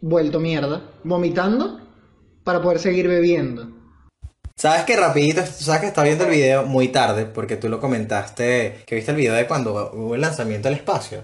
Vuelto 0.00 0.40
mierda. 0.40 0.82
Vomitando. 1.04 1.80
Para 2.44 2.62
poder 2.62 2.78
seguir 2.78 3.08
bebiendo. 3.08 3.77
Sabes 4.58 4.82
que 4.84 4.96
rapidito, 4.96 5.46
sabes 5.46 5.82
que 5.82 5.86
estaba 5.86 6.04
viendo 6.06 6.24
el 6.24 6.30
video 6.30 6.64
muy 6.64 6.88
tarde, 6.88 7.26
porque 7.26 7.56
tú 7.56 7.68
lo 7.68 7.78
comentaste, 7.80 8.82
que 8.86 8.96
viste 8.96 9.12
el 9.12 9.16
video 9.16 9.34
de 9.34 9.46
cuando 9.46 9.92
hubo 9.94 10.16
el 10.16 10.20
lanzamiento 10.20 10.66
al 10.66 10.74
espacio. 10.74 11.22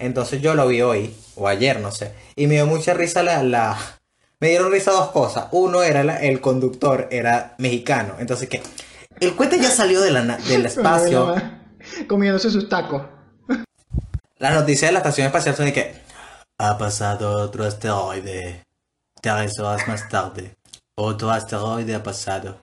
Entonces 0.00 0.42
yo 0.42 0.54
lo 0.56 0.66
vi 0.66 0.82
hoy, 0.82 1.14
o 1.36 1.46
ayer, 1.46 1.78
no 1.78 1.92
sé, 1.92 2.12
y 2.34 2.48
me 2.48 2.54
dio 2.54 2.66
mucha 2.66 2.92
risa 2.94 3.22
la... 3.22 3.42
la... 3.44 3.78
Me 4.40 4.48
dieron 4.48 4.72
risa 4.72 4.90
dos 4.90 5.10
cosas. 5.12 5.46
Uno 5.52 5.82
era 5.84 6.02
la- 6.02 6.18
el 6.20 6.40
conductor, 6.40 7.06
era 7.12 7.54
mexicano. 7.58 8.16
Entonces 8.18 8.48
que 8.48 8.60
el 9.20 9.36
cohete 9.36 9.58
ya 9.60 9.70
salió 9.70 10.00
de 10.00 10.10
la 10.10 10.22
del 10.36 10.66
espacio. 10.66 11.34
Comiéndose 12.08 12.50
sus 12.50 12.68
tacos. 12.68 13.02
Las 14.38 14.52
noticias 14.52 14.88
de 14.88 14.92
la 14.92 14.98
estación 14.98 15.28
espacial 15.28 15.54
son 15.54 15.66
de 15.66 15.72
que 15.72 15.94
ha 16.58 16.76
pasado 16.76 17.40
otro 17.40 17.64
asteroide. 17.64 18.64
Tres 19.22 19.58
horas 19.60 19.86
más 19.88 20.08
tarde. 20.08 20.56
Otro 20.96 21.30
asteroide 21.30 21.94
ha 21.94 22.02
pasado. 22.02 22.60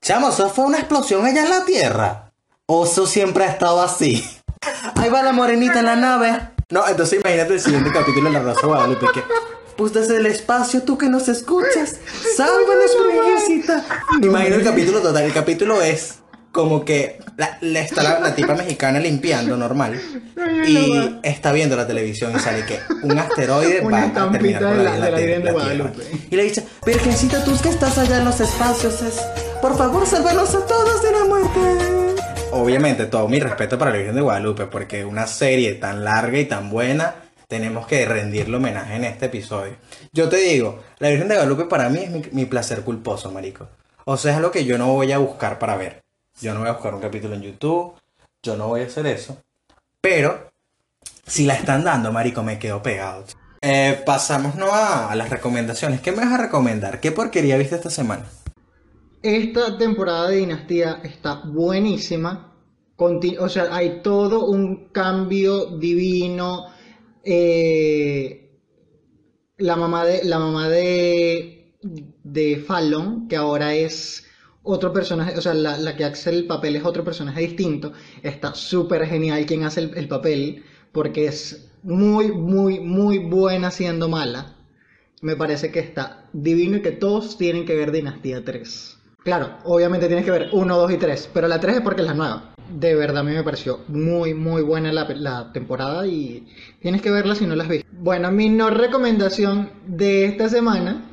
Chamo, 0.00 0.28
¿eso 0.28 0.48
fue 0.50 0.66
una 0.66 0.78
explosión 0.78 1.24
allá 1.26 1.42
en 1.42 1.50
la 1.50 1.64
Tierra? 1.64 2.32
¿O 2.66 2.84
eso 2.84 3.06
siempre 3.06 3.44
ha 3.44 3.48
estado 3.48 3.82
así? 3.82 4.24
Ahí 4.94 5.10
va 5.10 5.22
la 5.22 5.32
morenita 5.32 5.80
en 5.80 5.86
la 5.86 5.96
nave. 5.96 6.50
No, 6.70 6.86
entonces 6.86 7.20
imagínate 7.20 7.54
el 7.54 7.60
siguiente 7.60 7.90
capítulo 7.92 8.28
de 8.28 8.34
La 8.34 8.42
Rosa 8.42 8.60
de 8.60 8.66
Guadalupe 8.66 9.06
que... 9.12 9.22
Pues 9.76 9.92
desde 9.92 10.18
el 10.18 10.26
espacio, 10.26 10.84
tú 10.84 10.96
que 10.96 11.08
nos 11.08 11.28
escuchas, 11.28 11.96
sálvanos, 12.36 12.92
princesita. 13.10 13.84
Imagino 14.22 14.54
el 14.54 14.62
capítulo 14.62 15.00
total. 15.00 15.24
El 15.24 15.32
capítulo 15.32 15.82
es 15.82 16.20
como 16.54 16.84
que 16.84 17.18
la, 17.36 17.58
la- 17.60 17.80
está 17.80 18.02
la, 18.04 18.20
la 18.20 18.34
tipa 18.34 18.54
mexicana 18.54 19.00
limpiando 19.00 19.56
normal 19.56 20.00
y 20.66 21.18
está 21.24 21.52
viendo 21.52 21.74
la 21.76 21.84
televisión 21.86 22.32
y 22.34 22.38
sale 22.38 22.64
que 22.64 22.78
un 23.02 23.18
asteroide 23.18 23.80
va 23.80 24.04
a 24.04 24.30
terminar 24.30 24.62
con 24.62 24.84
la, 24.84 24.96
la- 24.96 24.98
la 24.98 25.06
de 25.06 25.10
la 25.10 25.16
Tierra- 25.16 25.26
Virgen 25.26 25.42
de 25.42 25.52
la 25.52 25.52
Tierra. 25.52 25.52
Guadalupe. 25.52 26.02
Y 26.30 26.36
le 26.36 26.42
dice, 26.44 26.64
Virgencita, 26.86 27.44
tú 27.44 27.52
que 27.60 27.68
estás 27.70 27.98
allá 27.98 28.18
en 28.18 28.24
los 28.24 28.40
espacios, 28.40 29.02
es, 29.02 29.20
por 29.60 29.76
favor, 29.76 30.06
sálvanos 30.06 30.54
a 30.54 30.64
todos 30.64 31.02
de 31.02 31.10
la 31.12 31.24
muerte. 31.24 31.60
Obviamente, 32.52 33.06
todo 33.06 33.26
mi 33.28 33.40
respeto 33.40 33.76
para 33.76 33.90
la 33.90 33.96
Virgen 33.98 34.14
de 34.14 34.20
Guadalupe, 34.22 34.66
porque 34.66 35.04
una 35.04 35.26
serie 35.26 35.74
tan 35.74 36.04
larga 36.04 36.38
y 36.38 36.44
tan 36.44 36.70
buena, 36.70 37.16
tenemos 37.48 37.86
que 37.88 38.06
rendirle 38.06 38.56
homenaje 38.58 38.94
en 38.94 39.02
este 39.04 39.26
episodio. 39.26 39.74
Yo 40.12 40.28
te 40.28 40.36
digo, 40.36 40.84
la 41.00 41.08
Virgen 41.08 41.26
de 41.26 41.34
Guadalupe 41.34 41.64
para 41.64 41.88
mí 41.88 41.98
es 42.04 42.10
mi, 42.10 42.22
mi 42.30 42.44
placer 42.44 42.82
culposo, 42.82 43.32
marico. 43.32 43.68
O 44.04 44.16
sea, 44.16 44.30
es 44.32 44.36
algo 44.36 44.50
que 44.52 44.64
yo 44.64 44.78
no 44.78 44.92
voy 44.92 45.10
a 45.10 45.18
buscar 45.18 45.58
para 45.58 45.76
ver. 45.76 46.03
Yo 46.40 46.52
no 46.52 46.60
voy 46.60 46.68
a 46.68 46.72
buscar 46.72 46.94
un 46.94 47.00
capítulo 47.00 47.34
en 47.34 47.42
YouTube, 47.42 47.94
yo 48.42 48.56
no 48.56 48.68
voy 48.68 48.82
a 48.82 48.86
hacer 48.86 49.06
eso. 49.06 49.36
Pero, 50.00 50.50
si 51.26 51.46
la 51.46 51.54
están 51.54 51.84
dando, 51.84 52.12
marico, 52.12 52.42
me 52.42 52.58
quedo 52.58 52.82
pegado. 52.82 53.24
Eh, 53.62 54.02
pasamos 54.04 54.56
¿no? 54.56 54.66
a, 54.72 55.14
las 55.14 55.30
recomendaciones. 55.30 56.00
¿Qué 56.00 56.12
me 56.12 56.18
vas 56.18 56.32
a 56.32 56.42
recomendar? 56.42 57.00
¿Qué 57.00 57.12
porquería 57.12 57.56
viste 57.56 57.76
esta 57.76 57.90
semana? 57.90 58.26
Esta 59.22 59.78
temporada 59.78 60.28
de 60.28 60.36
Dinastía 60.36 61.00
está 61.02 61.42
buenísima. 61.46 62.52
O 62.96 63.48
sea, 63.48 63.74
hay 63.74 64.02
todo 64.02 64.46
un 64.46 64.88
cambio 64.88 65.78
divino. 65.78 66.66
Eh, 67.22 68.60
la 69.56 69.76
mamá 69.76 70.04
de 70.04 70.24
la 70.24 70.38
mamá 70.38 70.68
de 70.68 71.54
de 72.22 72.56
Fallon, 72.66 73.28
que 73.28 73.36
ahora 73.36 73.74
es 73.74 74.26
otro 74.64 74.92
personaje, 74.92 75.38
o 75.38 75.40
sea, 75.40 75.54
la, 75.54 75.78
la 75.78 75.94
que 75.94 76.04
hace 76.04 76.30
el 76.30 76.46
papel 76.46 76.76
es 76.76 76.84
otro 76.84 77.04
personaje 77.04 77.42
distinto. 77.42 77.92
Está 78.22 78.54
súper 78.54 79.06
genial 79.06 79.46
quien 79.46 79.62
hace 79.62 79.80
el, 79.80 79.92
el 79.96 80.08
papel, 80.08 80.64
porque 80.90 81.26
es 81.26 81.68
muy, 81.82 82.32
muy, 82.32 82.80
muy 82.80 83.18
buena 83.18 83.70
siendo 83.70 84.08
mala. 84.08 84.56
Me 85.20 85.36
parece 85.36 85.70
que 85.70 85.80
está 85.80 86.24
divino 86.32 86.78
y 86.78 86.82
que 86.82 86.90
todos 86.90 87.38
tienen 87.38 87.64
que 87.64 87.76
ver 87.76 87.92
Dinastía 87.92 88.44
3. 88.44 88.98
Claro, 89.22 89.58
obviamente 89.64 90.06
tienes 90.06 90.24
que 90.24 90.30
ver 90.30 90.48
1, 90.52 90.76
2 90.76 90.92
y 90.92 90.96
3, 90.98 91.30
pero 91.32 91.48
la 91.48 91.60
3 91.60 91.76
es 91.76 91.82
porque 91.82 92.02
es 92.02 92.06
la 92.06 92.14
nueva. 92.14 92.54
De 92.78 92.94
verdad, 92.94 93.18
a 93.18 93.22
mí 93.22 93.32
me 93.32 93.42
pareció 93.42 93.80
muy, 93.88 94.34
muy 94.34 94.62
buena 94.62 94.92
la, 94.92 95.04
la 95.14 95.52
temporada 95.52 96.06
y 96.06 96.46
tienes 96.80 97.00
que 97.00 97.10
verla 97.10 97.34
si 97.34 97.46
no 97.46 97.54
la 97.54 97.64
has. 97.64 97.70
Bueno, 97.92 98.30
mi 98.30 98.48
no 98.48 98.70
recomendación 98.70 99.70
de 99.86 100.26
esta 100.26 100.48
semana, 100.48 101.04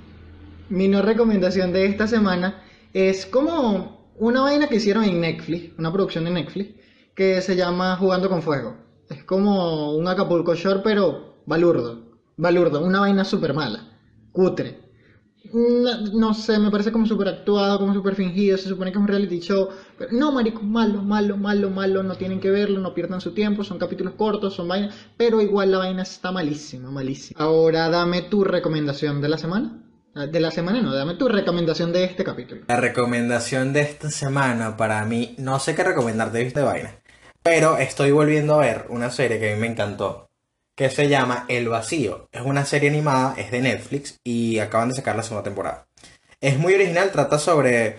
mi 0.70 0.88
no 0.88 1.02
recomendación 1.02 1.72
de 1.72 1.86
esta 1.86 2.08
semana 2.08 2.62
es 2.94 3.26
como 3.26 4.14
una 4.18 4.42
vaina 4.42 4.68
que 4.68 4.76
hicieron 4.76 5.04
en 5.04 5.22
Netflix, 5.22 5.78
una 5.80 5.92
producción 5.92 6.26
de 6.26 6.32
Netflix, 6.32 6.76
que 7.16 7.42
se 7.42 7.56
llama 7.56 7.96
Jugando 7.98 8.30
con 8.30 8.42
Fuego. 8.42 8.76
Es 9.10 9.24
como 9.24 9.96
un 9.96 10.08
Acapulco 10.08 10.56
Shore, 10.56 10.82
pero 10.84 11.44
balurdo. 11.46 12.12
Balurdo, 12.38 12.84
una 12.84 13.02
vaina 13.02 13.26
súper 13.26 13.54
mala, 13.54 13.90
cutre. 14.32 14.80
No, 15.54 16.02
no 16.14 16.34
sé, 16.34 16.60
me 16.60 16.70
parece 16.70 16.92
como 16.92 17.06
súper 17.06 17.28
actuado, 17.28 17.80
como 17.80 17.94
súper 17.94 18.16
fingido, 18.16 18.58
se 18.58 18.70
supone 18.70 18.92
que 18.92 18.98
es 18.98 19.02
un 19.02 19.08
reality 19.08 19.40
show. 19.40 19.70
Pero 19.98 20.12
no, 20.14 20.32
marico, 20.32 20.62
malo, 20.62 21.02
malo, 21.02 21.36
malo, 21.36 21.70
malo, 21.70 22.04
no 22.04 22.16
tienen 22.16 22.40
que 22.40 22.52
verlo, 22.52 22.80
no 22.80 22.94
pierdan 22.94 23.22
su 23.22 23.34
tiempo, 23.34 23.64
son 23.64 23.80
capítulos 23.80 24.14
cortos, 24.14 24.54
son 24.54 24.68
vainas, 24.68 24.96
pero 25.18 25.42
igual 25.42 25.72
la 25.72 25.80
vaina 25.80 26.04
está 26.04 26.32
malísima, 26.32 26.92
malísima. 26.92 27.40
Ahora 27.44 27.90
dame 27.90 28.22
tu 28.22 28.44
recomendación 28.44 29.20
de 29.20 29.30
la 29.30 29.38
semana. 29.38 29.84
Ah, 30.13 30.26
De 30.26 30.39
la 30.39 30.52
semana 30.52 30.82
no, 30.82 30.93
dame 30.93 31.15
tu 31.15 31.28
recomendación 31.30 31.93
de 31.93 32.04
este 32.04 32.24
capítulo. 32.24 32.63
La 32.67 32.76
recomendación 32.76 33.71
de 33.71 33.82
esta 33.82 34.10
semana 34.10 34.76
para 34.76 35.04
mí, 35.06 35.36
no 35.38 35.60
sé 35.60 35.74
qué 35.74 35.84
recomendarte, 35.84 36.43
viste 36.43 36.62
vaina. 36.62 36.95
Pero 37.41 37.78
estoy 37.78 38.12
volviendo 38.12 38.56
a 38.56 38.60
ver 38.60 38.86
una 38.89 39.10
serie 39.10 39.39
que 39.39 39.52
a 39.52 39.56
mí 39.56 39.62
me 39.62 39.67
encantó, 39.67 40.30
que 40.76 40.89
se 40.89 41.08
llama 41.08 41.45
El 41.47 41.69
Vacío. 41.69 42.28
Es 42.32 42.41
una 42.41 42.65
serie 42.65 42.89
animada, 42.89 43.36
es 43.38 43.52
de 43.52 43.62
Netflix 43.62 44.19
y 44.24 44.60
acaban 44.60 44.89
de 44.89 44.95
sacar 44.95 45.15
la 45.15 45.24
segunda 45.24 45.43
temporada. 45.43 45.88
Es 46.41 46.58
muy 46.58 46.74
original, 46.74 47.12
trata 47.12 47.39
sobre 47.39 47.95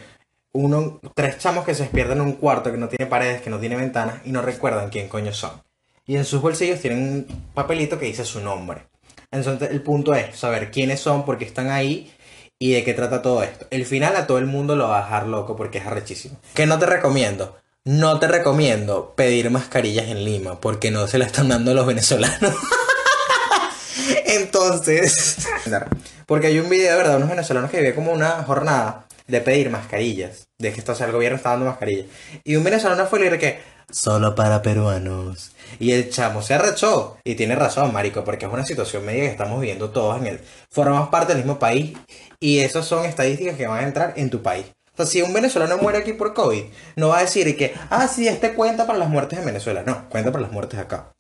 uno, 0.52 1.00
tres 1.14 1.38
chamos 1.38 1.64
que 1.64 1.74
se 1.74 1.84
despiertan 1.84 2.18
en 2.18 2.24
un 2.24 2.32
cuarto 2.34 2.70
que 2.70 2.78
no 2.78 2.88
tiene 2.88 3.06
paredes, 3.06 3.40
que 3.40 3.50
no 3.50 3.58
tiene 3.58 3.76
ventanas 3.76 4.20
y 4.24 4.32
no 4.32 4.42
recuerdan 4.42 4.90
quién 4.90 5.08
coño 5.08 5.32
son. 5.32 5.62
Y 6.04 6.16
en 6.16 6.24
sus 6.24 6.42
bolsillos 6.42 6.80
tienen 6.80 7.02
un 7.02 7.50
papelito 7.54 7.98
que 7.98 8.06
dice 8.06 8.24
su 8.24 8.40
nombre. 8.40 8.91
Entonces 9.32 9.70
el 9.70 9.80
punto 9.82 10.14
es 10.14 10.36
saber 10.36 10.70
quiénes 10.70 11.00
son, 11.00 11.24
por 11.24 11.38
qué 11.38 11.44
están 11.44 11.70
ahí 11.70 12.12
y 12.58 12.72
de 12.72 12.84
qué 12.84 12.94
trata 12.94 13.22
todo 13.22 13.42
esto. 13.42 13.66
El 13.70 13.86
final 13.86 14.14
a 14.14 14.26
todo 14.26 14.38
el 14.38 14.46
mundo 14.46 14.76
lo 14.76 14.88
va 14.88 14.98
a 14.98 15.02
dejar 15.02 15.26
loco 15.26 15.56
porque 15.56 15.78
es 15.78 15.86
arrechísimo. 15.86 16.38
Que 16.54 16.66
no 16.66 16.78
te 16.78 16.86
recomiendo. 16.86 17.56
no 17.84 18.20
te 18.20 18.28
recomiendo 18.28 19.14
pedir 19.16 19.50
mascarillas 19.50 20.06
en 20.06 20.24
Lima 20.24 20.60
porque 20.60 20.92
no 20.92 21.08
se 21.08 21.18
la 21.18 21.24
están 21.24 21.48
dando 21.48 21.74
los 21.74 21.86
venezolanos. 21.86 22.54
Entonces, 24.26 25.38
porque 26.26 26.46
hay 26.46 26.58
un 26.60 26.68
video, 26.68 26.96
¿verdad? 26.96 27.16
Unos 27.16 27.30
venezolanos 27.30 27.70
que 27.70 27.78
vive 27.78 27.94
como 27.94 28.12
una 28.12 28.44
jornada 28.44 29.06
de 29.26 29.40
pedir 29.40 29.70
mascarillas. 29.70 30.46
De 30.58 30.72
que 30.72 30.88
o 30.88 30.94
sea, 30.94 31.06
el 31.06 31.12
gobierno 31.12 31.36
está 31.36 31.50
dando 31.50 31.66
mascarillas. 31.66 32.06
Y 32.44 32.54
un 32.56 32.64
venezolano 32.64 33.06
fue 33.06 33.20
dijo 33.20 33.38
que 33.38 33.60
solo 33.92 34.34
para 34.34 34.62
peruanos. 34.62 35.52
Y 35.78 35.92
el 35.92 36.10
chamo 36.10 36.42
se 36.42 36.54
arrechó. 36.54 37.18
Y 37.24 37.34
tiene 37.34 37.54
razón, 37.54 37.92
marico, 37.92 38.24
porque 38.24 38.46
es 38.46 38.52
una 38.52 38.66
situación 38.66 39.04
media 39.04 39.22
que 39.22 39.30
estamos 39.30 39.60
viviendo 39.60 39.90
todos 39.90 40.20
en 40.20 40.26
el... 40.26 40.40
Formamos 40.70 41.08
parte 41.08 41.32
del 41.32 41.42
mismo 41.42 41.58
país. 41.58 41.96
Y 42.40 42.58
esas 42.60 42.86
son 42.86 43.04
estadísticas 43.04 43.56
que 43.56 43.66
van 43.66 43.84
a 43.84 43.86
entrar 43.86 44.14
en 44.16 44.30
tu 44.30 44.42
país. 44.42 44.66
O 44.94 44.96
sea, 44.96 45.06
si 45.06 45.22
un 45.22 45.32
venezolano 45.32 45.78
muere 45.78 45.98
aquí 45.98 46.12
por 46.12 46.34
COVID, 46.34 46.64
no 46.96 47.08
va 47.08 47.18
a 47.18 47.22
decir 47.22 47.56
que, 47.56 47.72
ah, 47.90 48.08
sí, 48.08 48.28
este 48.28 48.54
cuenta 48.54 48.86
para 48.86 48.98
las 48.98 49.08
muertes 49.08 49.38
en 49.38 49.46
Venezuela. 49.46 49.82
No, 49.86 50.08
cuenta 50.08 50.32
para 50.32 50.42
las 50.42 50.52
muertes 50.52 50.78
acá. 50.78 51.12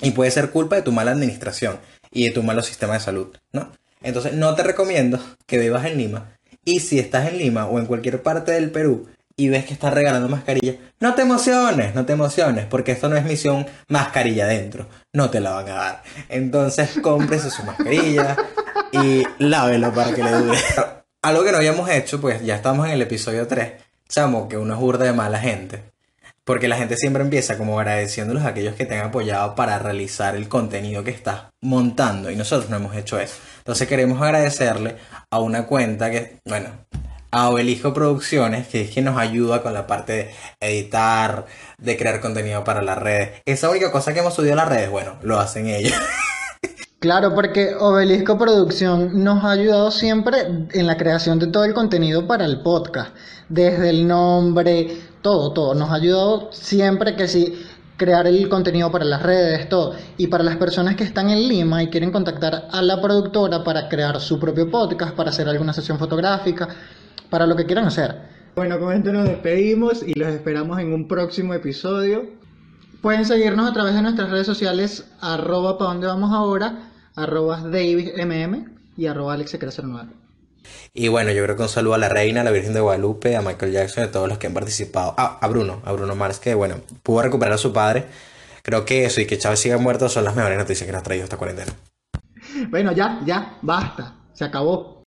Y 0.00 0.12
puede 0.12 0.30
ser 0.30 0.50
culpa 0.50 0.76
de 0.76 0.82
tu 0.82 0.92
mala 0.92 1.10
administración 1.10 1.78
y 2.10 2.26
de 2.26 2.32
tu 2.32 2.42
malo 2.42 2.62
sistema 2.62 2.94
de 2.94 3.00
salud, 3.00 3.36
¿no? 3.52 3.72
Entonces, 4.02 4.34
no 4.34 4.54
te 4.54 4.62
recomiendo 4.62 5.18
que 5.46 5.58
vivas 5.58 5.84
en 5.86 5.98
Lima. 5.98 6.36
Y 6.64 6.80
si 6.80 6.98
estás 6.98 7.28
en 7.28 7.38
Lima 7.38 7.66
o 7.66 7.78
en 7.78 7.86
cualquier 7.86 8.22
parte 8.22 8.52
del 8.52 8.70
Perú 8.70 9.08
y 9.42 9.48
ves 9.48 9.64
que 9.64 9.72
están 9.72 9.92
regalando 9.92 10.28
mascarillas, 10.28 10.76
no 11.00 11.14
te 11.14 11.22
emociones, 11.22 11.96
no 11.96 12.06
te 12.06 12.12
emociones, 12.12 12.64
porque 12.66 12.92
esto 12.92 13.08
no 13.08 13.16
es 13.16 13.24
misión 13.24 13.66
mascarilla 13.88 14.46
dentro. 14.46 14.86
No 15.12 15.30
te 15.30 15.40
la 15.40 15.50
van 15.50 15.68
a 15.68 15.74
dar. 15.74 16.02
Entonces, 16.28 16.90
cómprese 17.02 17.50
su 17.50 17.64
mascarilla 17.64 18.36
y 18.92 19.24
lávelo 19.38 19.92
para 19.92 20.14
que 20.14 20.22
le 20.22 20.30
dure. 20.30 20.58
Algo 21.22 21.42
que 21.42 21.50
no 21.50 21.58
habíamos 21.58 21.90
hecho, 21.90 22.20
pues 22.20 22.44
ya 22.44 22.54
estamos 22.54 22.86
en 22.86 22.92
el 22.92 23.02
episodio 23.02 23.48
3. 23.48 23.72
Chamo, 24.08 24.48
que 24.48 24.56
uno 24.56 24.74
es 24.74 24.80
burda 24.80 25.06
de 25.06 25.12
mala 25.12 25.40
gente. 25.40 25.82
Porque 26.44 26.68
la 26.68 26.76
gente 26.76 26.96
siempre 26.96 27.24
empieza 27.24 27.58
como 27.58 27.80
agradeciéndolos 27.80 28.44
a 28.44 28.48
aquellos 28.48 28.76
que 28.76 28.86
te 28.86 28.96
han 28.96 29.06
apoyado 29.06 29.56
para 29.56 29.80
realizar 29.80 30.36
el 30.36 30.48
contenido 30.48 31.02
que 31.02 31.10
estás 31.10 31.46
montando. 31.60 32.30
Y 32.30 32.36
nosotros 32.36 32.70
no 32.70 32.76
hemos 32.76 32.94
hecho 32.94 33.18
eso. 33.18 33.38
Entonces 33.58 33.88
queremos 33.88 34.22
agradecerle 34.22 34.98
a 35.30 35.40
una 35.40 35.66
cuenta 35.66 36.12
que, 36.12 36.38
bueno, 36.44 36.68
a 37.32 37.48
Obelisco 37.48 37.94
Producciones, 37.94 38.68
que 38.68 38.82
es 38.82 38.90
quien 38.90 39.06
nos 39.06 39.16
ayuda 39.16 39.62
con 39.62 39.72
la 39.72 39.86
parte 39.86 40.12
de 40.12 40.34
editar, 40.60 41.46
de 41.78 41.96
crear 41.96 42.20
contenido 42.20 42.62
para 42.62 42.82
las 42.82 42.98
redes. 42.98 43.42
Esa 43.46 43.70
única 43.70 43.90
cosa 43.90 44.12
que 44.12 44.20
hemos 44.20 44.34
subido 44.34 44.52
a 44.52 44.56
las 44.56 44.68
redes, 44.68 44.90
bueno, 44.90 45.16
lo 45.22 45.40
hacen 45.40 45.66
ellos. 45.66 45.94
Claro, 47.00 47.34
porque 47.34 47.74
Obelisco 47.74 48.38
Producción 48.38 49.24
nos 49.24 49.42
ha 49.42 49.50
ayudado 49.50 49.90
siempre 49.90 50.68
en 50.72 50.86
la 50.86 50.96
creación 50.96 51.40
de 51.40 51.48
todo 51.48 51.64
el 51.64 51.74
contenido 51.74 52.28
para 52.28 52.44
el 52.44 52.60
podcast, 52.60 53.10
desde 53.48 53.90
el 53.90 54.06
nombre, 54.06 54.98
todo, 55.20 55.52
todo. 55.52 55.74
Nos 55.74 55.90
ha 55.90 55.94
ayudado 55.94 56.52
siempre 56.52 57.16
que 57.16 57.26
sí 57.26 57.60
crear 57.96 58.28
el 58.28 58.48
contenido 58.48 58.92
para 58.92 59.04
las 59.04 59.20
redes, 59.20 59.68
todo. 59.68 59.96
Y 60.16 60.28
para 60.28 60.44
las 60.44 60.58
personas 60.58 60.94
que 60.94 61.02
están 61.02 61.28
en 61.28 61.48
Lima 61.48 61.82
y 61.82 61.90
quieren 61.90 62.12
contactar 62.12 62.68
a 62.70 62.82
la 62.82 63.02
productora 63.02 63.64
para 63.64 63.88
crear 63.88 64.20
su 64.20 64.38
propio 64.38 64.70
podcast, 64.70 65.16
para 65.16 65.30
hacer 65.30 65.48
alguna 65.48 65.72
sesión 65.72 65.98
fotográfica, 65.98 66.68
para 67.32 67.46
lo 67.46 67.56
que 67.56 67.64
quieran 67.64 67.86
hacer. 67.86 68.14
Bueno, 68.54 68.78
con 68.78 68.94
esto 68.94 69.10
nos 69.10 69.26
despedimos 69.26 70.02
y 70.06 70.12
los 70.18 70.28
esperamos 70.28 70.78
en 70.78 70.92
un 70.92 71.08
próximo 71.08 71.54
episodio. 71.54 72.28
Pueden 73.00 73.24
seguirnos 73.24 73.70
a 73.70 73.72
través 73.72 73.94
de 73.94 74.02
nuestras 74.02 74.28
redes 74.28 74.46
sociales, 74.46 75.06
arroba 75.18 75.78
pa' 75.78 75.86
dónde 75.86 76.06
vamos 76.08 76.30
ahora, 76.30 76.90
arroba 77.16 77.62
davidmm 77.62 78.66
y 78.98 79.06
arroba 79.06 79.38
alexecra09. 79.38 80.08
Y 80.92 81.08
bueno, 81.08 81.32
yo 81.32 81.42
creo 81.42 81.56
que 81.56 81.62
un 81.62 81.68
saludo 81.70 81.94
a 81.94 81.98
la 81.98 82.10
reina, 82.10 82.42
a 82.42 82.44
la 82.44 82.50
Virgen 82.50 82.74
de 82.74 82.80
Guadalupe, 82.80 83.34
a 83.34 83.40
Michael 83.40 83.72
Jackson, 83.72 84.04
a 84.04 84.10
todos 84.10 84.28
los 84.28 84.36
que 84.36 84.48
han 84.48 84.54
participado. 84.54 85.14
Ah, 85.16 85.38
a 85.40 85.48
Bruno, 85.48 85.80
a 85.86 85.92
Bruno 85.92 86.14
Mars, 86.14 86.38
que 86.38 86.52
bueno, 86.52 86.76
pudo 87.02 87.22
recuperar 87.22 87.54
a 87.54 87.58
su 87.58 87.72
padre. 87.72 88.04
Creo 88.62 88.84
que 88.84 89.06
eso 89.06 89.22
y 89.22 89.26
que 89.26 89.38
Chávez 89.38 89.60
siga 89.60 89.78
muerto 89.78 90.10
son 90.10 90.24
las 90.24 90.36
mejores 90.36 90.58
noticias 90.58 90.84
que 90.84 90.92
nos 90.92 91.00
ha 91.00 91.04
traído 91.04 91.24
esta 91.24 91.38
cuarentena. 91.38 91.72
Bueno, 92.68 92.92
ya, 92.92 93.22
ya, 93.24 93.56
basta, 93.62 94.16
se 94.34 94.44
acabó. 94.44 95.00